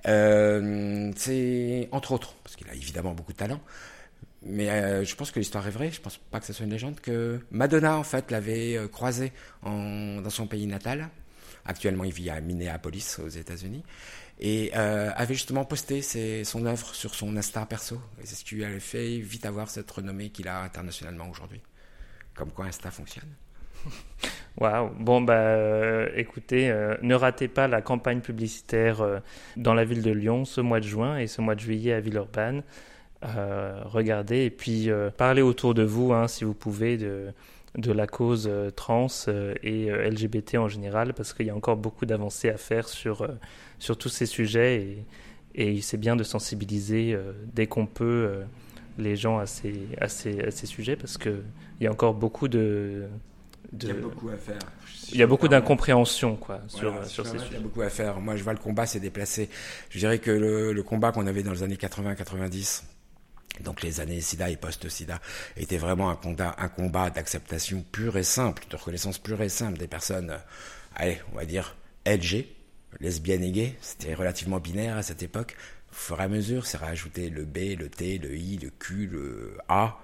Euh, 0.06 1.10
c'est 1.16 1.88
entre 1.90 2.12
autres, 2.12 2.34
parce 2.44 2.54
qu'il 2.54 2.68
a 2.68 2.74
évidemment 2.74 3.14
beaucoup 3.14 3.32
de 3.32 3.38
talent, 3.38 3.60
mais 4.48 4.70
euh, 4.70 5.04
je 5.04 5.14
pense 5.16 5.30
que 5.30 5.38
l'histoire 5.38 5.66
est 5.66 5.70
vraie, 5.70 5.90
je 5.90 6.00
pense 6.00 6.18
pas 6.18 6.40
que 6.40 6.46
ce 6.46 6.52
soit 6.52 6.64
une 6.64 6.72
légende, 6.72 7.00
que 7.00 7.40
Madonna, 7.50 7.96
en 7.96 8.04
fait, 8.04 8.30
l'avait 8.30 8.76
euh, 8.76 8.88
croisé 8.88 9.32
dans 9.62 10.30
son 10.30 10.46
pays 10.46 10.66
natal. 10.66 11.08
Actuellement, 11.64 12.04
il 12.04 12.12
vit 12.12 12.30
à 12.30 12.40
Minneapolis, 12.40 13.18
aux 13.18 13.28
États-Unis. 13.28 13.82
Et 14.38 14.70
euh, 14.76 15.10
avait 15.16 15.34
justement 15.34 15.64
posté 15.64 16.02
son 16.44 16.66
œuvre 16.66 16.94
sur 16.94 17.14
son 17.14 17.36
Insta 17.36 17.64
perso. 17.66 18.00
Et 18.22 18.26
c'est 18.26 18.36
ce 18.36 18.44
qui 18.44 18.54
lui 18.54 18.64
a 18.64 18.78
fait 18.78 19.18
vite 19.18 19.46
avoir 19.46 19.68
cette 19.68 19.90
renommée 19.90 20.28
qu'il 20.28 20.46
a 20.46 20.62
internationalement 20.62 21.28
aujourd'hui. 21.28 21.60
Comme 22.34 22.52
quoi 22.52 22.66
Insta 22.66 22.90
fonctionne. 22.90 23.30
Waouh. 24.58 24.90
Bon, 25.00 25.22
bah, 25.22 26.06
écoutez, 26.14 26.68
ne 27.02 27.14
ratez 27.14 27.48
pas 27.48 27.66
la 27.66 27.82
campagne 27.82 28.20
publicitaire 28.20 29.22
dans 29.56 29.74
la 29.74 29.84
ville 29.84 30.02
de 30.02 30.12
Lyon 30.12 30.44
ce 30.44 30.60
mois 30.60 30.80
de 30.80 30.86
juin 30.86 31.18
et 31.18 31.26
ce 31.26 31.40
mois 31.40 31.54
de 31.54 31.60
juillet 31.60 31.94
à 31.94 32.00
Villeurbanne. 32.00 32.62
Euh, 33.24 33.80
regardez 33.84 34.44
et 34.44 34.50
puis 34.50 34.90
euh, 34.90 35.10
parlez 35.10 35.42
autour 35.42 35.74
de 35.74 35.82
vous, 35.82 36.12
hein, 36.12 36.28
si 36.28 36.44
vous 36.44 36.54
pouvez, 36.54 36.98
de, 36.98 37.28
de 37.76 37.92
la 37.92 38.06
cause 38.06 38.46
euh, 38.46 38.70
trans 38.70 39.06
et 39.62 39.90
LGBT 39.90 40.56
en 40.56 40.68
général, 40.68 41.14
parce 41.14 41.32
qu'il 41.32 41.46
y 41.46 41.50
a 41.50 41.56
encore 41.56 41.76
beaucoup 41.76 42.06
d'avancées 42.06 42.50
à 42.50 42.58
faire 42.58 42.88
sur, 42.88 43.26
sur 43.78 43.96
tous 43.96 44.10
ces 44.10 44.26
sujets 44.26 44.82
et, 45.54 45.76
et 45.76 45.80
c'est 45.80 45.96
bien 45.96 46.16
de 46.16 46.24
sensibiliser 46.24 47.18
dès 47.54 47.66
qu'on 47.66 47.86
peut 47.86 48.42
les 48.98 49.16
gens 49.16 49.38
à 49.38 49.46
ces, 49.46 49.88
à 50.00 50.08
ces, 50.08 50.40
à 50.40 50.50
ces 50.50 50.66
sujets, 50.66 50.96
parce 50.96 51.16
qu'il 51.16 51.42
y 51.80 51.86
a 51.86 51.90
encore 51.90 52.14
beaucoup 52.14 52.48
de, 52.48 53.04
il 53.72 53.88
y 53.88 53.90
a 53.90 53.94
beaucoup 53.94 54.28
à 54.28 54.36
faire. 54.36 54.58
Il 55.12 55.18
y 55.18 55.22
a 55.22 55.26
beaucoup 55.26 55.48
d'incompréhension 55.48 56.36
quoi, 56.36 56.60
sur, 56.68 57.04
sur 57.06 57.26
ces 57.26 57.38
sujets. 57.38 57.50
Il 57.52 57.54
y 57.54 57.56
a 57.56 57.60
beaucoup 57.60 57.82
à 57.82 57.90
faire. 57.90 58.20
Moi, 58.20 58.36
je 58.36 58.42
vois 58.42 58.52
le 58.52 58.58
combat 58.58 58.86
s'est 58.86 59.00
déplacé. 59.00 59.48
Je 59.90 59.98
dirais 59.98 60.18
que 60.18 60.30
le, 60.30 60.72
le 60.72 60.82
combat 60.82 61.12
qu'on 61.12 61.26
avait 61.26 61.42
dans 61.42 61.52
les 61.52 61.62
années 61.62 61.76
80-90, 61.76 62.82
donc 63.62 63.82
les 63.82 64.00
années 64.00 64.20
SIDA 64.20 64.50
et 64.50 64.56
post-SIDA 64.56 65.20
étaient 65.56 65.78
vraiment 65.78 66.10
un 66.10 66.68
combat, 66.68 67.10
d'acceptation 67.10 67.84
pure 67.92 68.16
et 68.16 68.22
simple, 68.22 68.64
de 68.70 68.76
reconnaissance 68.76 69.18
pure 69.18 69.42
et 69.42 69.48
simple 69.48 69.78
des 69.78 69.88
personnes, 69.88 70.30
euh, 70.30 70.38
allez, 70.94 71.18
on 71.32 71.36
va 71.36 71.44
dire 71.44 71.76
LG, 72.06 72.46
lesbiennes 73.00 73.44
et 73.44 73.52
gays. 73.52 73.74
C'était 73.80 74.14
relativement 74.14 74.60
binaire 74.60 74.96
à 74.96 75.02
cette 75.02 75.22
époque. 75.22 75.56
Au 75.90 75.94
fur 75.94 76.20
et 76.20 76.24
à 76.24 76.28
mesure, 76.28 76.66
c'est 76.66 76.78
rajouté 76.78 77.30
le 77.30 77.44
B, 77.44 77.78
le 77.78 77.88
T, 77.88 78.18
le 78.18 78.36
I, 78.36 78.58
le 78.58 78.70
Q, 78.70 79.06
le 79.06 79.56
A. 79.68 79.98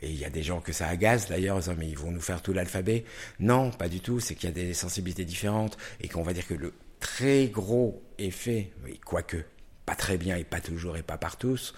Et 0.00 0.10
il 0.10 0.18
y 0.18 0.24
a 0.24 0.30
des 0.30 0.42
gens 0.42 0.60
que 0.60 0.72
ça 0.72 0.88
agace 0.88 1.28
d'ailleurs, 1.28 1.60
mais 1.78 1.88
ils 1.88 1.98
vont 1.98 2.10
nous 2.10 2.20
faire 2.20 2.42
tout 2.42 2.52
l'alphabet. 2.52 3.04
Non, 3.38 3.70
pas 3.70 3.88
du 3.88 4.00
tout. 4.00 4.18
C'est 4.18 4.34
qu'il 4.34 4.48
y 4.48 4.52
a 4.52 4.54
des 4.54 4.74
sensibilités 4.74 5.24
différentes 5.24 5.78
et 6.00 6.08
qu'on 6.08 6.22
va 6.22 6.32
dire 6.32 6.46
que 6.46 6.54
le 6.54 6.74
très 6.98 7.46
gros 7.46 8.02
effet, 8.18 8.72
oui, 8.84 9.00
quoique, 9.04 9.44
pas 9.86 9.94
très 9.94 10.16
bien 10.16 10.36
et 10.36 10.44
pas 10.44 10.60
toujours 10.60 10.96
et 10.96 11.02
pas 11.02 11.18
par 11.18 11.36
tous, 11.36 11.74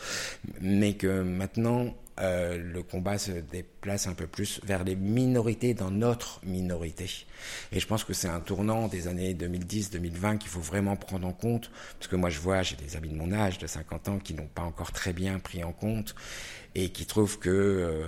mais 0.60 0.94
que 0.94 1.22
maintenant 1.22 1.94
euh, 2.20 2.58
le 2.58 2.82
combat 2.82 3.18
se 3.18 3.32
déplace 3.32 4.06
un 4.06 4.14
peu 4.14 4.28
plus 4.28 4.60
vers 4.64 4.84
les 4.84 4.94
minorités 4.94 5.74
dans 5.74 5.90
notre 5.90 6.40
minorité. 6.44 7.10
Et 7.72 7.80
je 7.80 7.86
pense 7.86 8.04
que 8.04 8.12
c'est 8.12 8.28
un 8.28 8.40
tournant 8.40 8.86
des 8.86 9.08
années 9.08 9.34
2010-2020 9.34 10.38
qu'il 10.38 10.48
faut 10.50 10.60
vraiment 10.60 10.94
prendre 10.94 11.26
en 11.26 11.32
compte, 11.32 11.70
parce 11.98 12.06
que 12.06 12.16
moi 12.16 12.30
je 12.30 12.38
vois, 12.38 12.62
j'ai 12.62 12.76
des 12.76 12.96
amis 12.96 13.08
de 13.08 13.16
mon 13.16 13.32
âge, 13.32 13.58
de 13.58 13.66
50 13.66 14.08
ans, 14.08 14.18
qui 14.18 14.34
n'ont 14.34 14.46
pas 14.46 14.62
encore 14.62 14.92
très 14.92 15.12
bien 15.12 15.40
pris 15.40 15.64
en 15.64 15.72
compte 15.72 16.14
et 16.76 16.90
qui 16.90 17.06
trouvent 17.06 17.38
que 17.38 17.50
euh, 17.50 18.06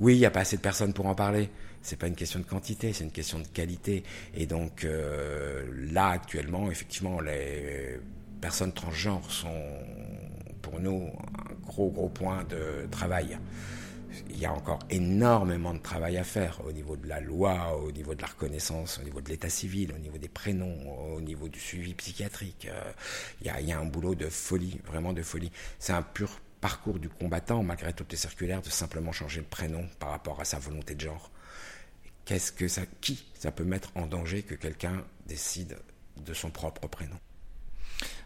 oui, 0.00 0.14
il 0.14 0.18
n'y 0.18 0.26
a 0.26 0.30
pas 0.30 0.40
assez 0.40 0.56
de 0.56 0.62
personnes 0.62 0.92
pour 0.92 1.06
en 1.06 1.14
parler. 1.14 1.48
C'est 1.80 1.96
pas 1.96 2.08
une 2.08 2.16
question 2.16 2.40
de 2.40 2.44
quantité, 2.44 2.92
c'est 2.92 3.04
une 3.04 3.12
question 3.12 3.38
de 3.38 3.46
qualité. 3.46 4.02
Et 4.34 4.46
donc 4.46 4.84
euh, 4.84 5.64
là 5.92 6.08
actuellement, 6.08 6.70
effectivement, 6.72 7.20
les 7.20 8.00
personnes 8.40 8.72
transgenres 8.72 9.30
sont 9.30 9.62
pour 10.62 10.80
nous 10.80 11.10
un 11.38 11.54
gros 11.66 11.90
gros 11.90 12.08
point 12.08 12.44
de 12.44 12.86
travail. 12.90 13.38
Il 14.30 14.38
y 14.38 14.46
a 14.46 14.52
encore 14.52 14.80
énormément 14.90 15.74
de 15.74 15.78
travail 15.78 16.16
à 16.16 16.24
faire 16.24 16.60
au 16.66 16.72
niveau 16.72 16.96
de 16.96 17.06
la 17.06 17.20
loi, 17.20 17.76
au 17.76 17.92
niveau 17.92 18.14
de 18.14 18.22
la 18.22 18.28
reconnaissance, 18.28 18.98
au 18.98 19.04
niveau 19.04 19.20
de 19.20 19.28
l'état 19.28 19.48
civil, 19.48 19.92
au 19.94 19.98
niveau 19.98 20.18
des 20.18 20.28
prénoms, 20.28 21.14
au 21.14 21.20
niveau 21.20 21.48
du 21.48 21.60
suivi 21.60 21.94
psychiatrique. 21.94 22.68
Euh, 22.70 22.92
il 23.40 23.46
y 23.46 23.72
a, 23.72 23.78
un 23.78 23.84
boulot 23.84 24.14
de 24.14 24.28
folie, 24.28 24.80
vraiment 24.86 25.12
de 25.12 25.22
folie. 25.22 25.52
C'est 25.78 25.92
un 25.92 26.02
pur 26.02 26.40
parcours 26.60 26.98
du 26.98 27.08
combattant, 27.08 27.62
malgré 27.62 27.92
toutes 27.92 28.10
les 28.10 28.18
circulaires, 28.18 28.62
de 28.62 28.70
simplement 28.70 29.12
changer 29.12 29.40
le 29.40 29.46
prénom 29.46 29.86
par 29.98 30.10
rapport 30.10 30.40
à 30.40 30.44
sa 30.44 30.58
volonté 30.58 30.94
de 30.94 31.00
genre. 31.00 31.30
Qu'est-ce 32.24 32.50
que 32.50 32.66
ça, 32.66 32.82
qui 33.00 33.24
ça 33.34 33.52
peut 33.52 33.64
mettre 33.64 33.90
en 33.94 34.06
danger 34.06 34.42
que 34.42 34.54
quelqu'un 34.54 35.04
décide 35.26 35.78
de 36.16 36.34
son 36.34 36.50
propre 36.50 36.88
prénom? 36.88 37.18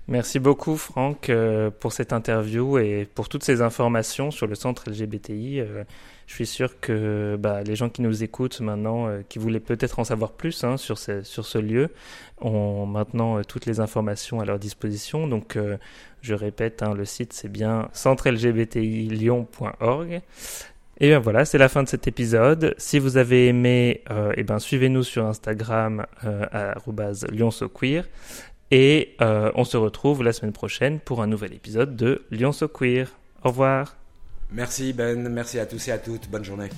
Merci 0.09 0.41
beaucoup 0.41 0.77
Franck 0.77 1.31
euh, 1.31 1.71
pour 1.71 1.93
cette 1.93 2.13
interview 2.13 2.77
et 2.79 3.09
pour 3.15 3.29
toutes 3.29 3.45
ces 3.45 3.63
informations 3.63 4.33
sur 4.33 4.49
le 4.49 4.57
centre 4.57 4.91
LGBTI. 4.91 5.61
Euh, 5.61 5.85
je 6.27 6.35
suis 6.35 6.47
sûr 6.47 6.81
que 6.81 7.37
bah, 7.39 7.63
les 7.63 7.77
gens 7.77 7.89
qui 7.89 8.03
nous 8.03 8.25
écoutent 8.25 8.61
maintenant, 8.61 9.07
euh, 9.07 9.21
qui 9.29 9.39
voulaient 9.39 9.61
peut-être 9.61 10.01
en 10.01 10.05
savoir 10.05 10.33
plus 10.33 10.65
hein, 10.65 10.77
sur, 10.77 10.99
ce, 10.99 11.23
sur 11.23 11.47
ce 11.47 11.59
lieu, 11.59 11.91
ont 12.41 12.85
maintenant 12.85 13.45
toutes 13.45 13.67
les 13.67 13.79
informations 13.79 14.41
à 14.41 14.45
leur 14.45 14.59
disposition. 14.59 15.29
Donc 15.29 15.57
je 16.21 16.35
répète, 16.35 16.83
hein, 16.83 16.95
le 16.95 17.05
site 17.05 17.33
c'est 17.33 17.49
bien 17.49 17.89
centrelgbtilyon.org. 17.93 20.21
Et 21.03 21.09
bien 21.09 21.19
voilà, 21.19 21.45
c'est 21.45 21.59
la 21.59 21.69
fin 21.69 21.83
de 21.83 21.89
cet 21.89 22.07
épisode. 22.07 22.77
Si 22.79 23.01
vous 23.01 23.17
avez 23.17 23.49
aimé, 23.49 24.03
euh, 24.11 24.33
eh 24.37 24.45
ben 24.45 24.61
suivez-nous 24.61 25.03
sur 25.03 25.27
Instagram 25.27 26.07
euh, 26.25 26.47
à 26.53 26.79
et 28.73 29.15
euh, 29.21 29.53
on 29.55 29.65
se 29.65 29.77
retrouve 29.77 30.25
la 30.25 30.33
semaine 30.33 30.55
prochaine 30.55 30.99
pour 30.99 31.23
un 31.23 31.27
nouvel 31.27 31.53
épisode 31.53 31.95
de 31.95 32.25
Lyon 32.31 32.53
So 32.53 32.69
Queer. 32.69 33.07
Au 33.45 33.51
revoir. 33.51 33.97
Merci 34.51 34.95
Ben, 34.95 35.29
merci 35.29 35.59
à 35.59 35.67
tous 35.67 35.89
et 35.89 35.93
à 35.93 35.99
toutes. 35.99 36.29
Bonne 36.29 36.45
journée. 36.45 36.71